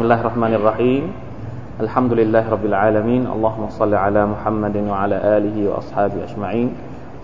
[0.00, 1.04] بسم الله الرحمن الرحيم
[1.84, 6.68] الحمد لله رب العالمين اللهم صل على محمد وعلى آله وأصحابه أجمعين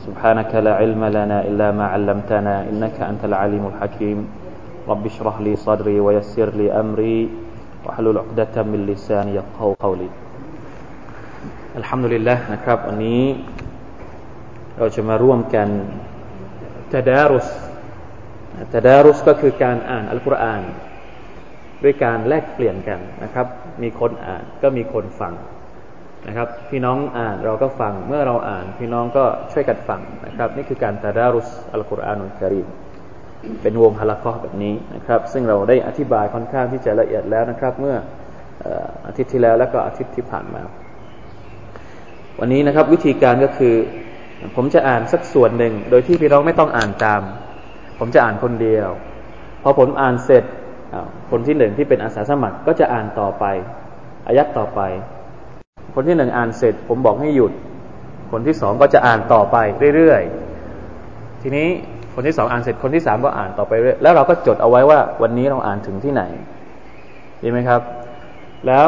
[0.05, 4.19] سبحانك لا علم لنا إلا ما علمتنا إنك أنت العليم الحكيم
[4.85, 7.21] رب اشرح لي صدري ويسر لي أمري
[7.89, 10.11] واحلل عقدة من لساني يفقهوا قولي
[11.81, 13.23] الحمد لله นะครับวันนี้
[14.77, 15.69] เราจะมาร่วมกัน
[16.93, 17.49] ตดารุส
[18.75, 20.65] ตดารุสก็คือการอ่านอัลกุรอาน
[21.84, 23.48] ด้วยการแลกเปลี่ยนกันนะครับ
[23.84, 25.34] มีคนอ่านก็มีคนฟัง
[26.28, 32.68] นะครับ พี่น้องอ่านเราก็ฟัง เมื่อเราอ่าน พี่น้องก็ช่วยกันฟังนะครับ นี่คือการตาดารุสอัลกุรอานุลกิริม
[33.62, 37.96] เป็นวงฮาละกอแบบนี้นะครับ ซึ่งเราได้อธิบายค่อนข้างที่จะละเอียดแล้วนะครับ เมื่อ
[39.08, 40.62] อาทิตย์ที่แล้วแล้วก็อาทิตย์ที่ผ่านมา
[42.40, 43.76] วันนี้นะครับวิธีการก็คือ
[44.56, 47.22] ผมจะอ่านสักส่วนหนึ่ง โดยที่พี่น้องไม่ต้องอ่านตาม
[48.00, 48.90] ผมจะอ่านคนเดียว
[49.64, 50.44] พอผมอ่านเสร็จ
[51.30, 53.46] คนที่หนึ่งที่เป็นอาสาสมัครก็จะอ่านต่อไป
[54.28, 54.82] อายัดต่อไป
[55.96, 57.52] คนที่หนึ่งอ่านเสร็จ ผมบอกให้หยุด
[58.32, 59.58] คนที่สองก็จะอ่านต่อไป
[59.96, 61.68] เรื่อยๆ ทีนี้
[62.14, 66.24] คนที่สองอ่านเสร็จ คนที่สามก็อ่านต่อไปเรื่อยแล้วเราก็จดเอาไว้ว่า วันนี้เราอ่านถึงที่ไหน
[67.42, 67.82] ดีไหมครับ
[68.68, 68.88] แล้ว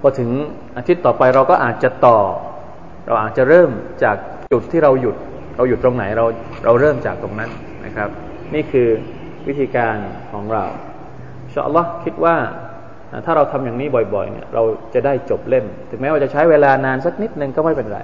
[0.00, 0.30] พอถึง
[0.76, 2.18] อาทิตย์ต่อไปเราก็อาจจะต่อ
[3.06, 3.70] เราอาจจะเริ่ม
[4.04, 4.16] จาก
[4.52, 5.16] จุดที่เราหยุด
[5.56, 6.24] เราหยุดตรงไหนเรา
[6.64, 7.50] เราเริ่มจากตรงนั้น
[7.84, 8.08] นะครับ
[8.54, 8.88] นี่คือ
[9.48, 9.96] วิธีการ
[10.32, 10.64] ของเรา
[11.52, 12.36] ชอัลลอฮ์คิดว่า
[13.26, 14.62] ถ้าเราทำอย่างนี้บ่อยๆเนี่ยเรา
[14.94, 18.00] จะได้จบเล่ม ถึงแม้ว่าจะใช้เวลานานสักนิดนึงก็ไม่เป็นไร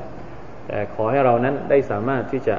[0.66, 2.56] แต่ขอให้เรานั้นได้สามารถที่จะ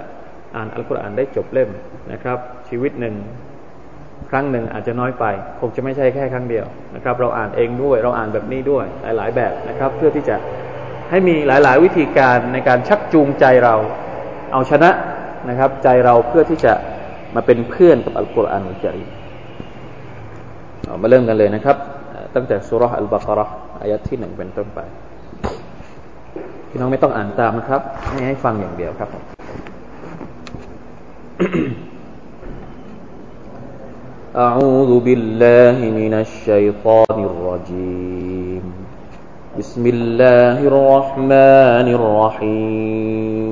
[0.55, 1.69] อ่านอัลกุรอานได้จบเล่ม
[2.11, 2.37] นะครับ
[2.69, 3.15] ชีวิตหนึ่ง
[4.29, 5.25] ครั้งหนึ่งอาจจะน้อยไป
[5.59, 8.85] คงจะไม่ใช่แค่ครั้งเดียวนะครับ เราอ่านเองด้วย เราอ่านแบบนี้ด้วย
[9.17, 10.35] หลายๆแบบนะครับ เพื่อที่จะ
[11.09, 13.75] ให้มีหลายๆวิธีการในการชักจูงใจเรา
[14.51, 14.91] เอาชนะ
[15.49, 16.73] นะครับ ใจเราเพื่อที่จะ
[17.34, 19.08] มาเป็นเพื่อนกับอัลกุรอานอัลกิริม
[21.02, 21.76] มาเริ่มกันเลยนะครับ
[22.34, 24.80] ตั้งแต่สุรษอัลบากรห์อายัดที่หนึ่งเป็นต้นไป
[26.68, 29.10] พี่น้องไม่ต้องอ่านตามนะครับ ให้ให้ฟังอย่างเดียวครับ
[34.38, 38.64] أعوذ بالله من الشيطان الرجيم
[39.58, 43.51] بسم الله الرحمن الرحيم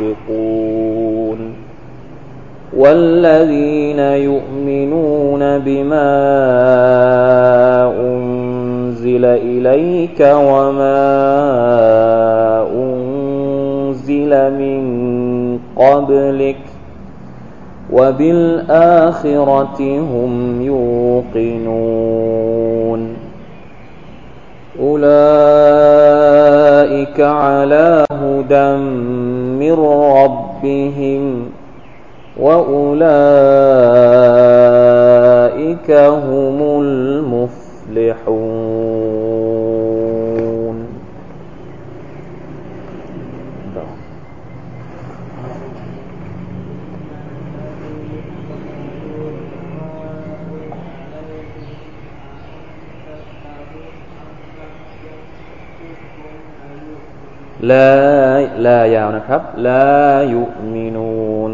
[0.00, 1.38] ينفقون
[2.76, 6.08] والذين يؤمنون بما
[8.00, 10.98] أنزل إليك وما
[12.74, 14.82] أنزل من
[15.76, 16.56] قبلك
[17.92, 22.38] وبالآخرة هم يوقنون
[24.80, 25.08] أولئك
[27.20, 28.76] على هدى
[29.58, 29.72] من
[30.14, 31.50] ربهم
[34.58, 38.38] وأولئك هم المفلحون
[57.60, 58.18] لا
[58.64, 59.82] ลายาวนะครับลา
[60.32, 60.42] ยุ
[60.72, 61.52] มินูน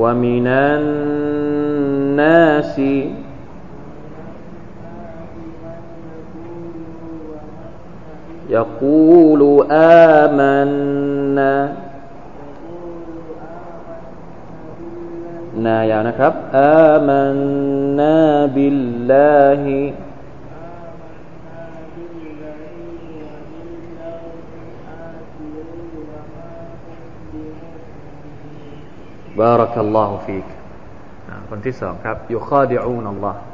[0.00, 0.84] วมินัน
[2.18, 2.36] นา
[2.72, 3.19] สี
[8.49, 11.55] يقول آمنا
[15.65, 16.33] นายาวนะครับ
[16.87, 18.17] آمنا
[18.55, 19.63] بالله
[29.41, 30.47] بارك الله فيك
[31.49, 33.48] คนที่สองครับ يخادعون الله وما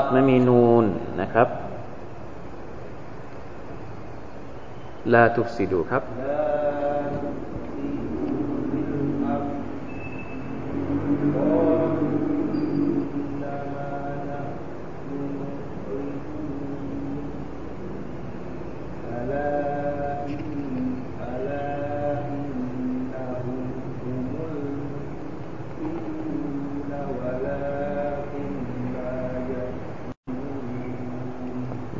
[0.00, 0.84] ดไม่มีนูน
[1.20, 1.48] นะครับ
[5.12, 6.02] ลาทุกสิดูครับ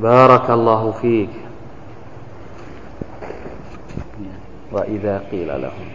[0.02, 1.30] بارك الله فيك
[4.72, 5.88] وإذا قيل لهم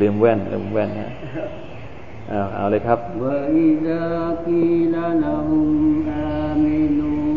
[0.00, 1.10] ลืมแว่นลืมแว่นนะ
[2.28, 4.06] เอาเอาเลยครับ وإذا
[4.46, 4.94] قيل
[5.24, 5.68] لهم
[6.46, 7.36] آمنوا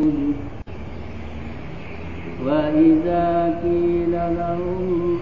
[2.46, 3.28] وإذا
[3.63, 5.19] قيل لهم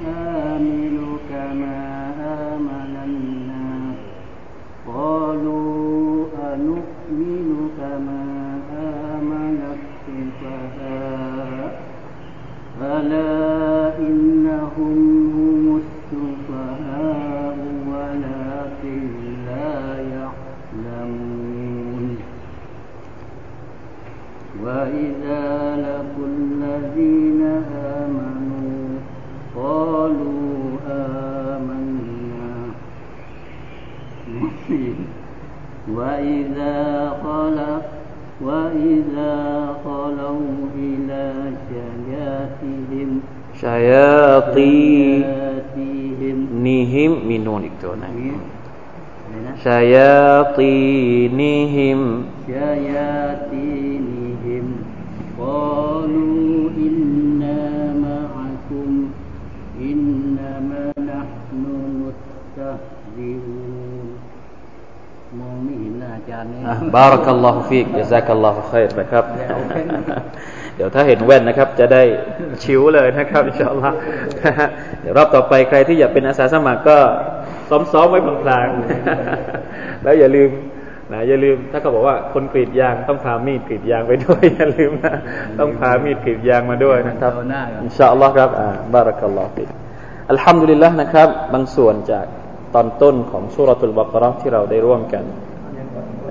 [12.83, 14.97] ألا إنهم
[15.35, 17.59] هم السفهاء
[17.89, 19.09] ولكن
[19.47, 21.53] لا يعلمون
[24.65, 25.47] وإذا
[25.77, 27.43] لقوا الذين
[27.77, 28.99] آمنوا
[29.57, 32.53] قالوا آمنا
[35.95, 37.79] وإذا خلا
[38.43, 40.41] وإذا خلوا
[41.72, 41.86] إلى
[42.62, 43.10] شياطهم
[43.62, 45.20] شياطينهم
[47.30, 48.14] มีนูนอีกตัวหนึง
[50.58, 51.20] شياطينهم
[52.52, 53.86] شياطينهم
[55.40, 57.62] قالوا إنا
[58.06, 58.90] معكم
[59.90, 61.64] إنما نحن
[62.02, 63.68] مستهزئون
[65.40, 69.26] มองไม่เห็นหน้าอาจารย์นี่ อ่ะบารักัลลอฮุฟีกยาซักัลลอฮุขอยรนะครับ
[70.77, 72.03] เดี๋ยวถ้าเห็นแว่นนะครับ จะได้
[72.63, 73.97] ชิวเลยนะครับอินชาอัลลอฮ์
[75.01, 76.99] เดี๋ยวรอบต่อไปใครที่อยากเป็นอาสาสมัครก็
[77.93, 80.51] ซ้อมๆไว้พลางๆแล้วอย่าลืม
[81.13, 85.15] นะอย่าลืมถ้าเขาบอกว่าคนกรีดยางต้องพามีดกรีดยางไปด้วยอย่าลืมนะ
[85.61, 89.69] ต้องพามีดกรีดยางมาด้วยนะครับเอาหน้าก่อน إن شاء الله ครับอ่า بارك الله فيك
[90.31, 92.27] الحمد لله นะครับ บางส่วนจาก
[92.75, 95.25] ตอนต้นของสุรตุลบากเราะห์ที่เราได้ร่วมกัน
[96.29, 96.31] เ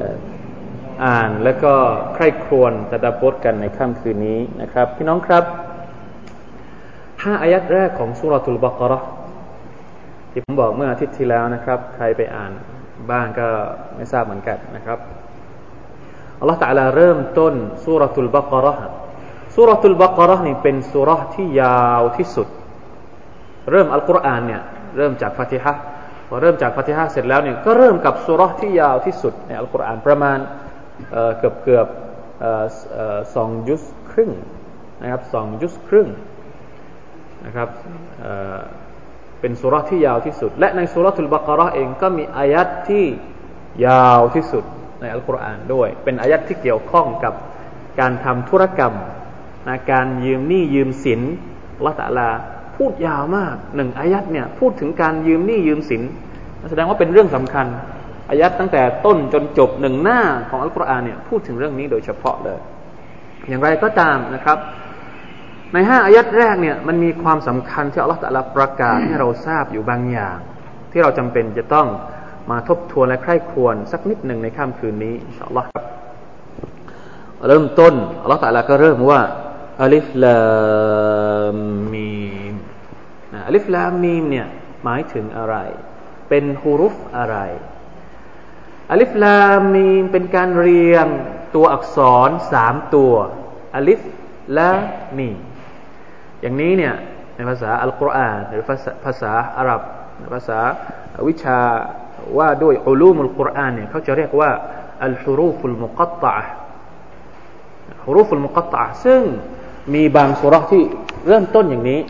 [1.06, 1.74] อ่านแล้วก็
[2.14, 5.44] ใคร่ครวญตะดับบทกันในค่ำคืนนี้นะครับ พี่น้องครับ
[7.24, 9.08] ห้าอายัดแรกของสุรตุลบากราะห์
[10.32, 12.52] ที่ผมบอกเมื่ออาทิตย์ที่แล้วนะครับ ใครไปอ่าน
[13.12, 13.48] บ้างก็
[13.96, 15.00] ไม่ทราบเหมือนกันนะครับ
[16.40, 17.54] อัลลอฮฺตะลาเริ่มต้น
[17.86, 18.84] สุรตุลบากราะห์
[19.56, 22.48] สุรตุลบากราะห์นี่เป็นสุรห์ที่ยาวที่สุด
[23.72, 24.62] เริ่มอัลกุรอานเนี่ย
[24.98, 25.74] เริ่มจากฟาติฮะ
[26.28, 30.38] พอเริ่มจากฟาติฮะเสร็จแล้วเนี่ยก็เริ่มกับสุรห์ที่ยาวที่สุดในอัลกุรอานประมาณ
[31.38, 31.88] เกือบเกือบ
[33.36, 34.32] สองยุสครึ่ง
[35.02, 36.08] นะครับสองยุสครึ่ง
[37.46, 37.70] นะครับ
[39.40, 43.06] เป็นสุรที่ยาวที่สุด และในสุราะห์ตุลบากระเองก็มีอายัดที่
[43.88, 44.64] ยาวที่สุด
[45.02, 47.34] ในอัลกุรอานด้วย เป็นอายัดที่เกี่ยวข้องกับ
[48.00, 48.94] การทำธุรกรรม
[49.68, 51.22] นะการยืมหนี้ยืมสิน
[51.80, 52.30] ลลอฮฺตะลา
[52.76, 56.02] พูดยาวมากหนึ่งอายัดเนี่ยพูดถึงการยืมหนี้ยืมสิน
[56.70, 57.68] แสดงว่าเป็นเรื่องสำคัญ
[58.30, 62.60] อายัดตั้งแต่ต้นจนจบหนึ่งหน้าของอัลกุรอานเนี่ยพูดถึงเรื่องนี้โดยเฉพาะเลย
[63.50, 64.58] อย่างไรก็ตามนะครับ
[65.74, 70.38] ในห้าอายัดแรกเนี่ยมันมีความสำคัญที่อัลลอฮฺตะอาลาประกาศให้เราทราบอยู่บางอย่าง
[70.92, 71.88] ที่เราจำเป็นจะต้อง
[72.52, 75.86] มาทบทวนและใคร่ควญสักนิดหนึ่งในค่ำคืนนี้อินชาอัลลอฮฺครับ
[77.48, 79.22] เริ่มต้นอัลลอฮฺตะอาลาก็เริ่มว่า
[79.84, 81.58] ألف لام
[81.94, 82.56] ميم
[83.48, 84.48] ألف لام ميم เนี่ย
[84.84, 85.56] หมายถึงอะไร
[86.30, 87.38] เป็น حروف อะไร
[88.92, 91.08] ألف لام ميم เป็นการเรียง
[91.56, 93.14] ตัวอักษรสามตัว
[93.76, 94.02] ألف
[94.58, 95.30] لام ميم
[96.42, 96.94] อย่างนี้เนี่ย
[97.36, 99.82] ในภาษาอัลกุรอานหรือภาษาภาษาอาหรับ
[100.36, 100.60] ภาษา
[101.28, 101.60] วิชา
[102.38, 104.52] ว่าด้วย علوم القرآن เนี่ยเขาจะเรียกว่า
[105.04, 106.36] อัลฮุรูฟุลมุกัตตะ
[108.06, 109.22] ฮุรูฟุลมุกัตตะซึ่ง
[109.94, 110.84] มีบางสุราที่
[111.28, 112.02] เริ่มต้นอย่างนี้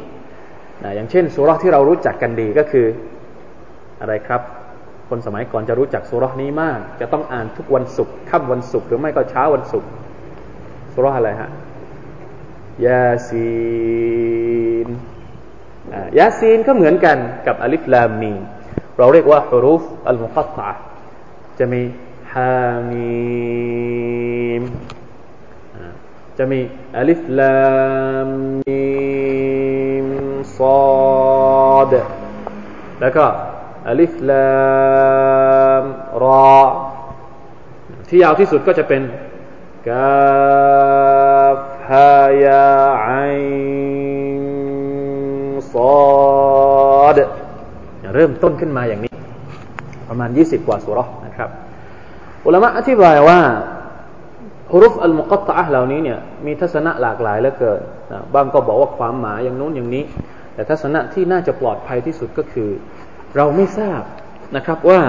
[0.84, 2.88] นะอย่างเช่นสุราที่เรารู้จักกันดีก็คือ
[4.02, 4.42] อะไรครับ
[5.12, 9.90] คนสมัยก่อนจะรู้จักสุรานี้มาก จะต้องอ่านทุกวันศุกร์ค่ำวันศุกร์หรือไม่ก็เช้าวันศุกร์
[10.94, 11.50] สุราะห์อะไรฮะ
[12.86, 13.50] ยาซี
[14.86, 14.88] น
[16.18, 18.34] ยาซีนก็เหมือนกันกับอัลิฟลามี
[18.98, 20.72] เราเรียกว่าฮุรุฟอัลมุกัตตะ
[21.60, 21.82] จะมี
[22.34, 24.64] ฮามีม
[26.38, 26.60] จะมี
[26.98, 27.62] อัลิฟลา
[28.28, 28.84] มมี
[30.06, 30.08] ม
[30.58, 31.94] ซอด
[33.02, 33.26] แล้วก็
[33.90, 34.52] อัลิฟลา
[35.82, 35.84] ม
[36.24, 36.56] รอ
[38.10, 39.02] ที่ยาวที่สุดก็จะเป็น
[39.90, 41.58] กาฟ
[41.90, 42.70] ฮายา
[43.04, 43.10] ไอ
[45.74, 45.76] ซ
[47.04, 47.18] อด
[48.16, 49.14] เริ่มต้นขึ้นมาอย่างนี้
[50.10, 51.50] ประมาณ 20 กว่าสุรนะครับ
[52.46, 53.40] อุลามะอธิบายว่า
[54.72, 57.82] ฮุรุฟอัลมุกัตตะเหล่านี้เนี่ยมีทัศนะหลากหลายเหลือเกิน
[58.34, 60.04] บางก็บอกว่าความหมายอย่างนู้นอย่างนี้
[60.54, 62.70] แต่ทัศนะที่น่าจะปลอดภัยที่สุดก็คือ
[63.37, 64.03] เราไม่ทราบ
[64.57, 65.01] นะครับว่า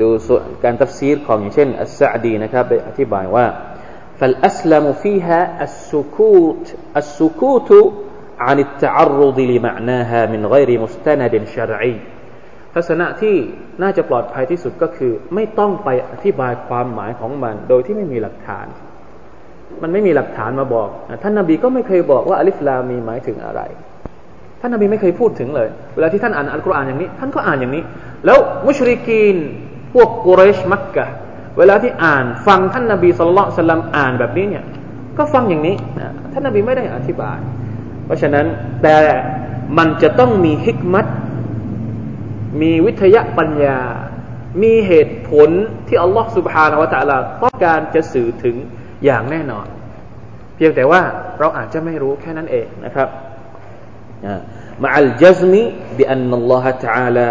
[0.00, 3.46] ดูส่วนการตัฟซีรของอย่างเช่นอัสซาดีนะครับได้อธิบายว่า
[4.20, 6.64] فالأسلم فيها السكوت
[7.00, 7.70] السكوت
[8.46, 11.94] عن التعرض لمعناها من غير مستند شرعي
[12.74, 13.36] ทัศนะที่
[13.82, 18.66] น่าจะปลอดภัยที่สุดก็คือ ไม่ต้องไปอธิบายความหมายของมัน โดยที่ไม่มีหลักฐาน
[19.82, 20.88] มันไม่มีหลักฐานมาบอก
[21.22, 23.60] ท่านนาบีก็ไม่เคยบอกว่าอัลิฟลามีหมายถึงอะไร
[24.61, 27.83] ท่านนบีไม่เคยพูดถึงเลย เวลาที่ท่านอ่านอัลกุรอานอย่างนี้ ท่านก็อ่านอย่างนี้
[28.25, 28.37] แล้ว
[28.67, 29.35] มุชริกีน
[29.93, 31.05] พวกกุเรชมักกะ
[31.57, 34.63] เวลาที่อ่านฟังท่านนบีสุลต่านสลัมอ่านแบบนี้เนี่ย
[35.17, 35.75] ก็ฟังอย่างนี้
[36.33, 37.39] ท่านนบีไม่ได้อธิบาย
[38.05, 38.45] เพราะฉะนั้น
[38.83, 38.97] แต่
[39.77, 41.07] มันจะต้องมีฮิกมัต
[42.61, 43.79] มีวิทยาปัญญา
[44.63, 45.49] มีเหตุผล
[45.87, 48.55] ที่อัลลอฮฺสุบฮานาวะตะลาต้องการจะสื่อถึง
[49.05, 49.67] อย่างแน่นอน
[50.55, 51.01] เพียงแต่ว่า
[51.39, 53.09] เราอาจจะไม่รู้แค่นั้นเองนะครับ
[54.82, 55.52] ม ع الجزم
[55.98, 57.26] بأن الله تعالى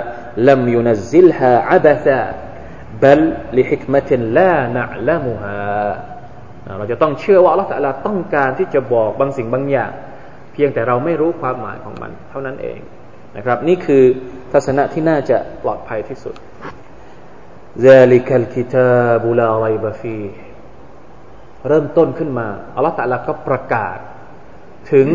[0.50, 2.22] لم ينزلها عبثا
[3.04, 3.20] بل
[3.58, 5.66] لحكمة لا نعلمها
[6.78, 9.92] เราจะต้องเชื่อว่าอัลลอฮฺต้องการที่จะบอกบางสิ่งบางอย่าง
[10.54, 12.80] เพียงแต่เราไม่รู้ความหมายของมัน เท่านั้นเอง
[13.38, 14.04] นะครับนี่คือ
[14.52, 16.36] ทัศนะที่น่าจะปลอดภัยที่สุด
[17.88, 20.32] ذلك الكتاب لا ريب فيه
[21.68, 23.98] เริ่มต้นขึ้นมาอัลลอฮฺตะลาก็ประกาศ
[24.92, 25.08] ถึง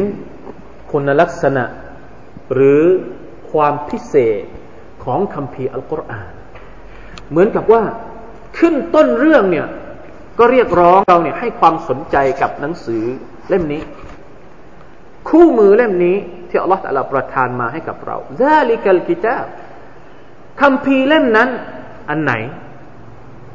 [0.92, 1.64] คุณลักษณะ
[2.54, 2.84] หรือ
[3.52, 4.44] ความพิเศษ
[5.04, 6.32] ของคำพีอัลกุรอาน
[7.30, 7.84] เหมือนกับว่า
[8.58, 9.68] ขึ้นต้นเรื่องเนี่ย
[10.40, 13.04] ก็เรียกร้องเราเนี่ยให้ความสนใจกับหนังสือ
[13.50, 13.82] เล่มนี้
[15.30, 16.18] คู่มือเล่มนี้
[16.50, 19.46] ที่อัลลอฮฺตะลาประทานมาให้กับเราซาลิกัลกิตาบ
[20.62, 21.50] คำพีเล่มนั้น
[22.10, 22.34] อันไหน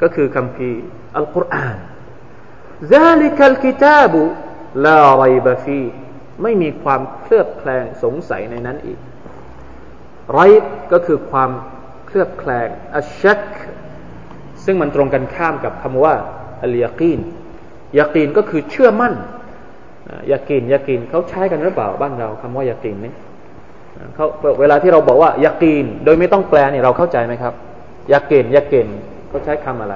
[0.01, 0.69] ก็คือคำพี
[1.15, 1.77] อัลกุรอาน
[2.91, 4.21] ซาลิกัลกิตาบุ
[4.85, 5.83] ลาไรบะฟี
[6.43, 8.99] ไม่มีความเคลือบแคลงสงสัยในนั้นอีก
[10.31, 10.39] ไร
[10.91, 11.49] ก็คือความ
[12.07, 13.39] เคลือบแคลงอัชชัก
[14.65, 16.15] ซึ่งมันตรงกันข้ามกับคำว่า
[16.61, 17.19] อัลยากีน
[17.97, 19.13] ยากีนก็คือเชื่อมั่น
[20.31, 23.13] ยากินยากินเขาใช้กันหรือเปล่าบ้านเราคำว่ายากินนี่
[24.15, 24.25] เขา
[24.59, 27.53] เวลาที่เราบอกว่ายากินโดยไม่ต้องแปลเนี่ยเราเข้าใจไหมครับ
[28.11, 28.87] ยากินยากิน
[29.29, 29.95] เขาใช้คำอะไร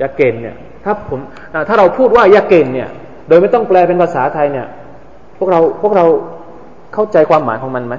[0.00, 1.20] ยาเกณเนี่ยถ้าผม
[1.68, 2.88] ถ้าเราพูดว่ายาเกณเนี่ย
[3.28, 4.66] โดยไม่ต้องแปลเป็นภาษาไทยเนี่ย
[5.38, 6.06] พวกเราพวกเรา
[6.94, 7.94] เข้าใจความหมายของมันไหม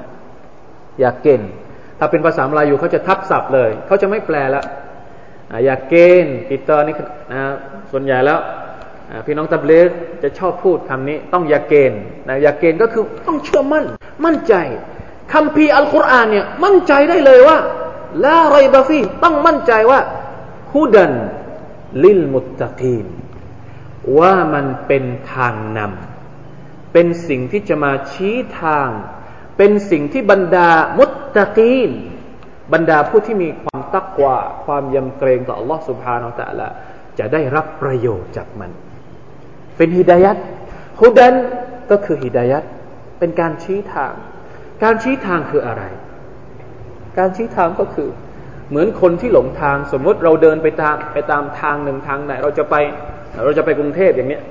[1.00, 1.50] อยากเกณฑ์
[2.00, 4.66] ถ้าเป็นภาษามลายูเขาจะทับศัพท์เลย เขาจะไม่แปลแล้ว
[5.68, 6.96] ยากเกณฑ์ปิเตอร์นี่
[7.32, 7.42] นะ
[7.92, 8.40] ส่วนใหญ่แล้ว
[9.26, 9.90] พี่น้องตับเลส
[10.24, 13.86] จะชอบพูดคำนี้ ต้องอยากเกณฑ์นะอยากเกณฑ์ก็คือต้องเชื่อมั่น
[14.26, 14.56] มั่นใจ
[15.34, 17.58] คำพีอัลกุรอานเนี่ยมั่นใจได้เลยว่า
[18.24, 20.00] ลาไรบาฟีต้องมั่นใจว่า
[20.74, 21.12] ฮุดัน
[22.04, 23.08] ลิลมุตตะกีน
[24.20, 25.04] ว่ามันเป็น
[25.34, 26.07] ทางนำ
[26.97, 28.89] เป็นสิ่งที่จะมาชี้ทาง
[29.59, 31.91] เป็นสิ่งที่บรรดามุตตะกีน
[32.73, 36.69] บรรดาผู้ที่มีความตักกว่าความยำเกรงต่อ Allah سبحانه และ تعالى
[37.19, 38.71] จะได้รับประโยชน์จากมัน
[39.77, 40.37] เป็นฮิดายัด
[41.01, 41.35] ฮุดัน
[41.91, 42.65] ก็คือฮิดายัด
[43.19, 44.13] เป็นการชี้ทาง
[44.83, 45.83] การชี้ทางคืออะไร
[47.19, 48.11] การชี้ทางก็คือ
[48.71, 52.75] เหมือนคนที่หลงทาง สมมติเราเดินไปตามไปตามทางหนึ่งทางไหน เราจะไป
[53.45, 54.43] เราจะไปกรุงเทพอย่างเนี้ย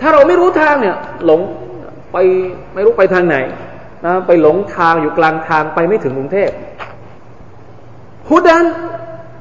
[0.00, 1.40] ถ้าเราไม่รู้ทางเนี่ย หลง
[2.12, 2.16] ไป
[2.74, 3.36] ไม่รู้ไปทางไหน
[4.04, 6.50] นะไปหลงทางอยู่กลางทางไปไม่ถึงกรุงเทพ
[8.28, 8.64] ฮุดัน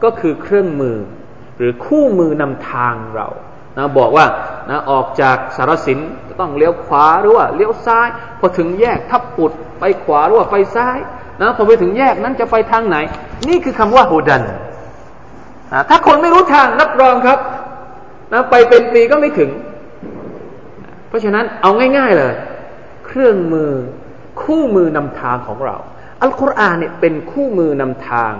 [0.03, 0.97] ก็คือเครื่องมือ
[1.57, 3.27] หรือคู่มือนำทางเรา
[3.77, 4.25] นะบอกว่า
[4.69, 5.99] นะออกจากสารสิน
[6.39, 8.07] ต้องเลี้ยวขวาหรือว่าเลี้ยวซ้าย
[8.39, 10.97] พอถึงแยกทับปุดไปขวาหรือว่าไปซ้าย
[11.41, 12.97] นะพอไปถึงแยกนั้นจะไปทางไหน
[13.49, 14.41] นี่คือคำว่าโฮดัน
[15.73, 17.39] นะถ้าคนไม่รู้ทางรับรองครับ
[18.33, 19.49] นะไปเป็นปีก็ไม่ถึง
[21.07, 22.33] เพราะฉะนั้นเอาง่าย ๆเลย
[23.05, 23.71] เครื่องมือ
[24.41, 25.75] คู่มือนำทางของเรา
[26.21, 28.33] อัลกุรอานเนี่ยเป็นคู่มือนำทาง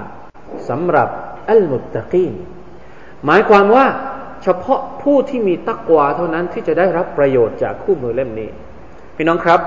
[0.70, 1.10] สำหรับ
[1.50, 2.34] อัลมุตตะกีน
[3.26, 3.86] หมายความว่า
[4.44, 8.50] เฉพาะผู้ที่มีตักวาเท่านั้นที่จะได้รับประโยชน์จากคู่มือเล่มนี้
[9.16, 9.60] พี่น้องครับ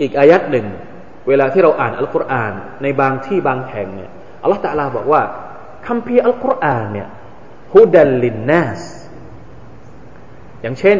[0.00, 0.66] อีกอายัดหนึ่ง
[1.28, 4.10] เวลาที่เราอ่านอัลกุรอาน ในบางที่บางแห่งเนี่ย
[4.42, 5.22] อัลลอฮฺตะลาบอกว่า
[5.86, 7.08] คำพีอัลกุรอานเนี่ย
[7.74, 8.80] ฮุดัลลินนัส
[10.61, 10.97] อย่างเช่น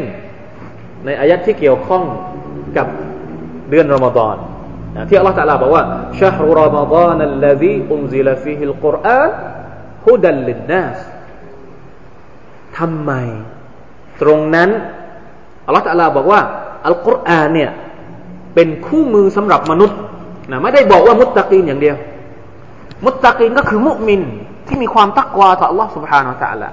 [1.04, 2.02] ในอายัดที่เกี่ยวข้อง
[2.76, 2.86] กับ
[3.70, 4.36] เดือนรอมฎอน
[5.08, 5.84] ที่อัลลอฮฺตะลาบอกว่า
[6.20, 9.30] ชาฮรุรอมฎานัลลซีอุนซิลฟีฮิลกุรอาน
[10.06, 10.98] ฮุดัลลินนัส
[12.78, 13.12] ทำไม
[14.22, 14.70] ตรงนั้น
[15.66, 16.40] อัลลอฮฺตะลาบอกว่า
[16.86, 17.70] อัลกุรอานเนี่ย
[18.54, 19.98] เป็นคู่มือสำหรับมนุษย์
[20.50, 21.96] นะไม่ได้บอกว่ามุตตะกีนอย่างเดียว
[23.04, 24.22] มุตตะกีนก็คือมุมิน
[24.66, 26.68] ที่มีความตักวาต่อ Allah سبحانه และ تعالى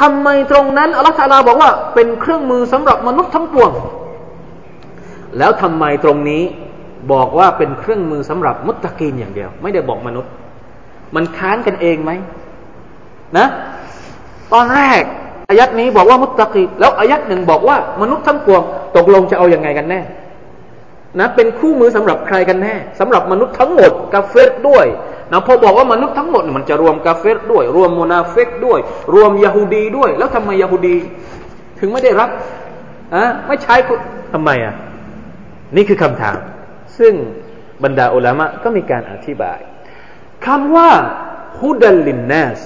[0.00, 3.70] ทำไมตรงนั้นอัลลอฮฺตะลาบอกว่าเป็นเครื่องมือสำหรับมนุษย์ทั้งปวง
[5.38, 6.42] แล้วทำไมตรงนี้
[7.12, 10.30] บอกว่าเป็นเครื่องมือสำหรับมุตตะกีนอย่างเดียว ไม่ได้บอกมนุษย์
[11.14, 12.10] มันค้านกันเองไหม
[13.38, 13.46] นะ
[14.52, 15.02] ตอนแรก
[15.48, 18.62] อายัดนี้บอกว่ามุตตะกีแล้วอายัดหนึ่งบอกว่ามนุษย์ทั้งปวง
[18.96, 20.00] ตกลงจะเอาอยัางไงกันแน่
[21.18, 24.86] นะเป็นคู่มือสำหรับใครกันแน่สำหรับมนุษย์ทั้งหมดกาเฟรด้วย
[25.32, 28.80] นะพอบอกว่ามนุษย์ทั้งหมดมันจะรวมกาเฟรด้วย รวมโมนาเฟกด้วย
[29.14, 30.96] รวมยาฮูดีด้วย แล้วทำไมยาฮูดี
[31.78, 32.30] ถึงไม่ได้รับ
[33.14, 33.74] อะไม่ใช้
[34.32, 34.74] ทำไมอะ
[35.76, 36.38] นี่คือคำถาม
[36.98, 37.14] ซึ่ง
[37.84, 39.58] บรรดาอุลามะก็มีการอธิบาย
[40.46, 40.90] คำว่า
[41.60, 42.60] ฮุดัลลินนัส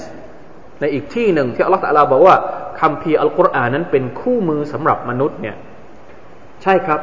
[0.80, 2.36] ในอีกที่หนึ่งที่อัลลอฮฺตะลาบอกว่า
[2.80, 5.56] คำพีอัลกุรอานนั้นเป็นคู่มือสำหรับมนุษย์เนี่ย
[6.62, 7.00] ใช่ครับ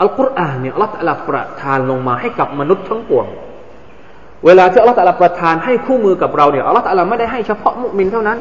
[0.00, 3.26] อัลกุรอานเนี่ยอัลลอฮฺตะลาประทานลงมาให้กับมนุษย์ทั้งปวง
[4.45, 8.37] เวลาที่อัลลอฮฺตะลาประทานให้คู่มือกับเราเนี่ยอัลลอฮฺตะลาไม่ได้ให้เฉพาะมุมินเท่านั้น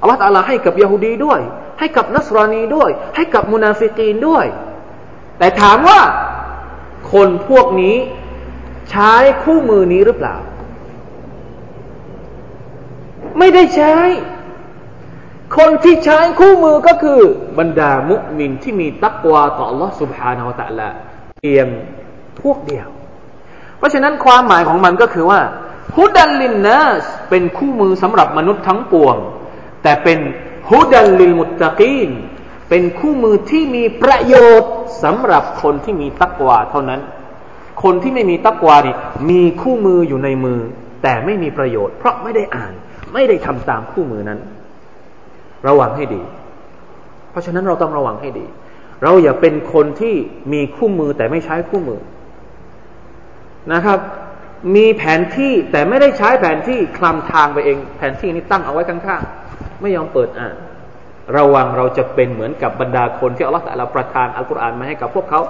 [0.00, 1.40] อัลลอฮฺตะลาให้กับยาฮูดีด้วย
[1.78, 4.46] ให้กับนัสรานีด้วย ให้กับมุนาฟิกีนด้วย
[5.38, 6.00] แต่ถามว่า
[7.12, 7.96] คนพวกนี้
[8.90, 10.36] ใช้คู่มือนี้หรือเปล่า
[13.38, 13.94] ไม่ได้ใช้
[15.56, 17.20] คนที่ใช้คู่มือก็คือ
[17.58, 20.88] บรรดามุมินที่มีตักวาต่อ Allah سبحانه และ تعالى
[21.38, 21.66] เพียง
[22.40, 23.03] พวกเดียว เพ
[23.85, 25.41] ราะฉะนั้นความหมายของมันก็คือว่า
[25.97, 29.15] ฮุดัลลินนัสเป็นคู่มือสำหรับมนุษย์ทั้งปวง
[29.83, 30.19] แต่เป็น
[30.69, 32.09] ฮุดัลลิลมุตตะกีน
[32.69, 34.71] เป็นคู่มือที่มีประโยชน์
[35.03, 37.01] สำหรับคนที่มีตักวาเท่านั้น
[37.83, 38.95] คนที่ไม่มีตักวานี่
[39.29, 40.59] มีคู่มืออยู่ในมือ
[41.03, 42.73] แต่ไม่มีประโยชน์ เพราะไม่ได้อ่าน
[43.13, 44.39] ไม่ได้ทำตามคู่มือนั้น
[45.67, 46.21] ระวังให้ดี
[47.31, 48.45] เพราะฉะนั้นเราต้องระวังให้ดี
[49.03, 50.15] เราอย่าเป็นคนที่
[50.53, 51.99] มีคู่มือแต่ไม่ใช้คู่มือ
[53.73, 53.99] นะครับ
[54.75, 60.55] มีแผนที่แต่ไม่ได้ใช้แผนที่คลำทางไปเอง แผนที่นี้ตั้งเอาไว้ข้างๆไม่ยอมเปิดอ่าน
[61.37, 65.41] ระวังเราจะเป็นเหมือนกับบรรดาคนที่อัลลอฮฺเราประทานอัลกุรอานมาให้กับพวกเขา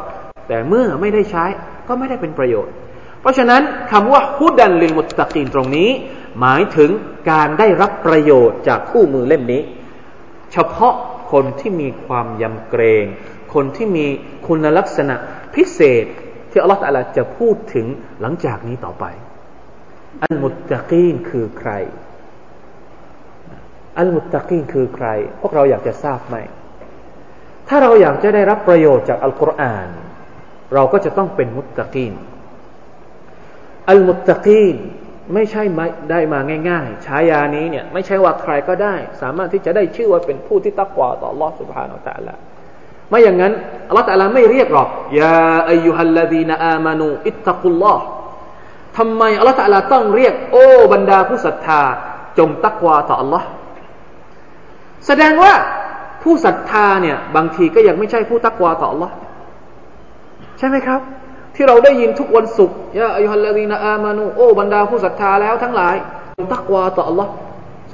[0.48, 1.46] แต่เมื่อไม่ได้ใช้
[1.88, 2.74] ก็ไม่ได้เป็นประโยชน์
[3.22, 5.90] เพราะฉะนั้นคำว่าฮุดันลิลมุตตะกีนตรงนี้
[6.40, 6.90] หมายถึง
[7.32, 9.62] การได้รับประโยชน์จากคู่มือเล่มนี้
[10.54, 10.94] เฉพาะ
[11.32, 13.06] คนที่มีความยำเกรง
[13.54, 14.06] คนที่มี
[14.48, 15.16] คุณลักษณะ
[15.56, 16.06] พิเศษ
[16.55, 17.87] ที่อัลลอฮฺจะพูดถึง
[18.21, 19.05] หลังจากนี้ต่อไป
[20.25, 21.71] อัลมุตตะกีนคือใคร
[23.99, 25.07] อัลมุตตะกีคือใคร
[25.41, 26.37] พวกเราอยากจะทราบไหม
[27.69, 29.89] ถ้าเราอยากจะได้รับประโยชน์จากอัลกุรอาน
[30.75, 32.15] เราก็จะต้องเป็นมุตตะกีน
[33.91, 34.77] อัลมุตตะกีน
[35.35, 35.63] ไม่ใช่
[36.11, 42.35] ได้มาง่ายๆฉายานี้เนี่ยไม่ใช่ว่าใครก็ได้ สามารถที่จะได้ชื่อว่าเป็นผู้ที่ตักวาต่อ Allah سبحانه และ تعالى
[43.10, 43.54] ไม่อย่างนั้น
[43.88, 44.90] อัลลอฮฺตะลไม่เรียกหรอก
[45.22, 48.04] ยาอายุฮัลลาดีนอามานูอิตตะกุลลอฮ์
[48.98, 51.82] ทำไมอัลลอฮฺตะลาต้องเรียก โอ้บรรดาผู้ศรัทธา
[52.38, 53.48] จงตักวาต่ออัลลอฮ์
[55.08, 55.54] แสดงว่า
[56.24, 59.14] ผู้ศรัทธาเนี่ยบางทีก็ยังไม่ใช่ผู้ตักวาต่ออัลลอฮ์
[60.58, 61.02] ใช่ไหมครับ
[61.56, 65.96] ที่เราได้ยินทุกวันศุกร์ยาอายุฮัลลาดีนอามานูโอ้บรรดาผู้ศรัทธาแล้วทั้งหลาย
[66.38, 67.32] จงตักวาต่ออัลลอฮ์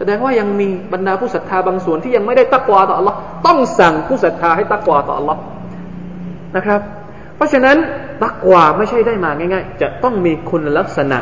[0.01, 3.15] แสดงว่ายังมีบรรดาผู้ศรัทธาบางส่วนที่ยังไม่ได้ตักวาต่อ Allah
[3.47, 5.37] ต้องสั่งผู้ศรัทธาให้ตักวาต่อ Allah
[6.55, 6.81] นะครับ
[7.35, 7.77] เพราะฉะนั้น
[8.23, 11.19] ตักวาไม่ใช่ได้มาง่าย ๆ จะต้องมีคุณลักษณะ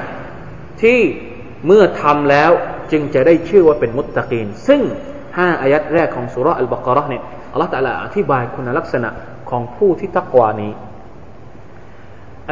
[0.81, 0.99] ที่
[1.65, 2.51] เมื่อทำแล้ว
[2.91, 4.81] จึงจะได้ชื่อว่าเป็นมุตตะกีน ซึ่ง
[5.37, 9.09] ห้าอายัดแรกของสุรอัลบากรห์เนี่ยอัลลอฮฺตะลาอธิบายคุณลักษณะ
[9.49, 10.71] ของผู้ที่ตักวานี้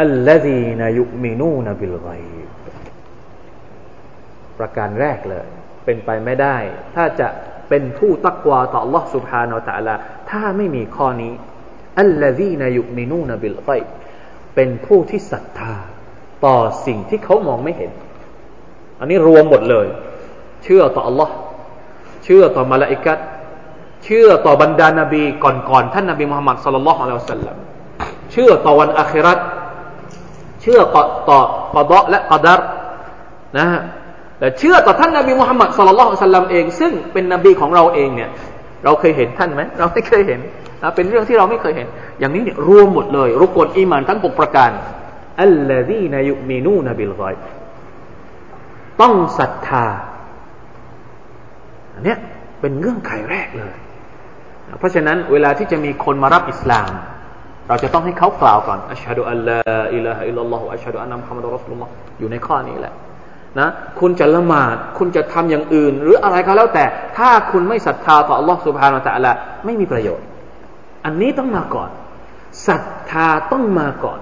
[0.01, 2.09] อัลลซีนยุมินูนบิลไก
[4.59, 5.47] ประการแรกเลย
[5.86, 6.56] เป็นไปไม่ได้
[6.94, 7.28] ถ้าจะ
[7.68, 9.94] เป็นผู้ตักวาต่อ Allah سبحانه และ تعالى
[10.30, 11.32] ถ้าไม่มีข้อนี้
[12.00, 13.70] อัลลซีนยุมินูนบิลไก
[14.54, 15.74] เป็นผู้ที่ศรัทธา
[16.44, 17.90] ต่อสิ่งที่เขามองไม่เห็น
[19.00, 19.86] อันนี้รวมหมดเลย
[20.64, 21.28] เชื่อต่อ Allah
[22.24, 23.18] เชื่อต่อมาลาอิกัด
[24.04, 27.56] เชื่อต่อบรรดานาบีก่อนๆท่านนาบีมุฮัมมัดสุลลัลลอฮุอะลัยฮิวสัลลัม
[28.32, 29.38] เชื่อต่อวันอาคิรัต
[30.62, 31.38] เชื่อต่อต่อ
[31.74, 32.60] กอดะและกอดัร
[33.56, 33.80] นะฮะ
[34.39, 38.29] แต่เชื่อต่อท่านนบีมุฮัมมัดสุลลัลสัลลัมเอง ซึ่งเป็นนบีของเราเองเนี่ย
[38.83, 40.39] เราเคยเห็นท่านไหมเราไม่เคยเห็น
[40.83, 41.87] นะเป็นเรื่องที่เราไม่เคยเห็น
[42.19, 44.71] อย่างนี้เนี่ยรวมหมดเลย รุกลอีมานทั้งปกประการ
[45.41, 47.23] อัลลอฮีนายุมินูนบิลไก
[49.01, 49.85] ต้องศรัทธา
[51.93, 52.15] อันนี้
[52.61, 53.75] เป็นเงื่อนไขแรกเลย
[54.79, 56.91] เพราะฉะนั้นเวลาที่จะมีคนมารับอิสลาม
[57.67, 62.93] เราจะต้องให้เขากล่าวก่อนอัชฮะดุอัลลอฮ์อิลลาฮ์อิลลัลลอฮ์อัชฮะดุอันนัมฮัมมัดรัสุลลอฮ์อยู่ในข้อนี้แหละ
[63.60, 63.68] นะ
[64.00, 66.84] คุณจะละหมาด คุณจะทำอย่างอื่น หรืออะไรก็แล้วแต่
[67.16, 69.32] ถ้าคุณไม่ศรัทธาต่อ Allah سبحانه และ تعالى
[69.64, 70.26] ไม่มีประโยชน์
[71.04, 71.90] อันนี้ต้องมาก่อน
[72.66, 74.20] ศรัทธาต้องมาก่อน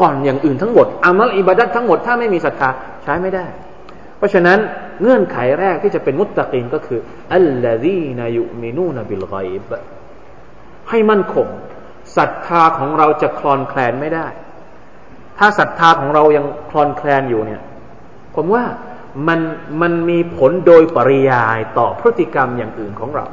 [0.00, 2.68] ก่อนอย่างอื่นทั้งหมดอามัลอิบาดัตทั้งหมดถ้าไม่มีศรัทธา
[3.02, 3.46] ใช้ไม่ได้
[4.18, 4.58] เพราะฉะนั้น
[5.02, 7.00] เงื่อนไขแรกที่จะเป็นมุตตะกีนก็คือ
[7.34, 9.34] อัลลอฮีนายุมินูนบิลไก
[9.68, 9.70] บ
[10.90, 11.48] ให้มั่นคง
[12.16, 14.26] ศรัทธาของเราจะคลอนแคลนไม่ได้
[15.38, 17.60] ถ้าศรัทธาของเรายังคลอนแคลนอยู่เนี่ย
[18.35, 18.63] ผมว่า
[19.27, 19.39] มัน
[19.81, 23.25] มันมีผลโดยปริยายต่อพฤติกรรมอย่างอื่นของเรา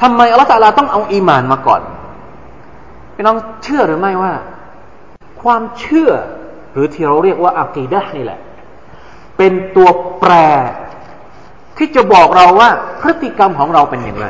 [0.00, 1.82] ทำไมอัลลอฮฺตาลาต้องเอาอีมานมาก่อน
[3.14, 4.32] พี่น้องเชื่อหรือไม่ว่า
[5.42, 6.10] ความเชื่อ
[6.72, 8.40] หรือที่เราเรียกว่าอักีดะนี่แหละ
[9.36, 9.88] เป็นตัว
[10.20, 10.32] แปร
[11.78, 14.26] ที่จะบอกเราว่า พฤติกรรมของเราเป็นอย่างไร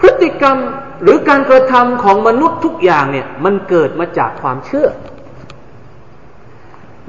[0.00, 0.56] พฤติกรรม
[1.02, 4.88] หรือการกระทำของมนุษย์ทุกอย่างเนี่ย มันเกิดมาจากความเชื่อ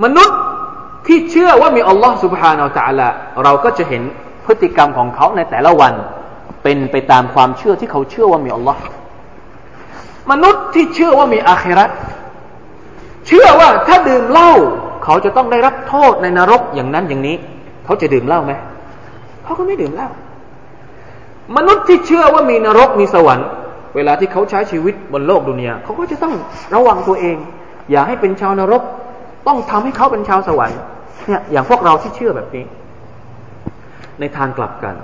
[0.04, 0.40] มนุษย์
[1.08, 3.12] ที่เชื่อว่ามีอัลลอฮ์สุบฮานาอัลลอฮ
[3.44, 4.04] เราก็จะเห็น
[4.46, 5.94] พฤติกรรมของเขาในแต่ละวัน
[6.64, 8.82] เป็นไปตามความเชื่อที่เขาเชื่อว่ามีอัลลอฮ์
[10.32, 11.90] มนุษย์ที่เชื่อว่ามีอาครัต
[13.28, 14.52] เชื่อว่าถ้าดื่มเหล้า
[15.04, 17.36] เขาจะต้องได้รับโทษในนรกอย่างนั้นอย่างนี้
[17.86, 18.54] เขาจะดื่มเหล้าไหม
[19.44, 20.10] เขาก็ไม่ดื่มเหล้า
[21.58, 23.48] มนุษย์ที่เชื่อว่ามีนรกมีสวรรค์
[23.96, 26.34] เวลาที่เขาใช้ชีวิตบนโลกดุนยาเขาก็จะต้อง
[26.76, 27.38] ระวังตัวเอง
[27.92, 28.84] อย่าให้เป็นชาวนรก
[29.48, 30.80] ต้องทำให้เขาเป็นชาวสวรรค์
[31.28, 32.66] เนี่ยอย่างพวกเราที่เชื่อแบบนี้
[34.20, 34.96] ในทางกลับกัน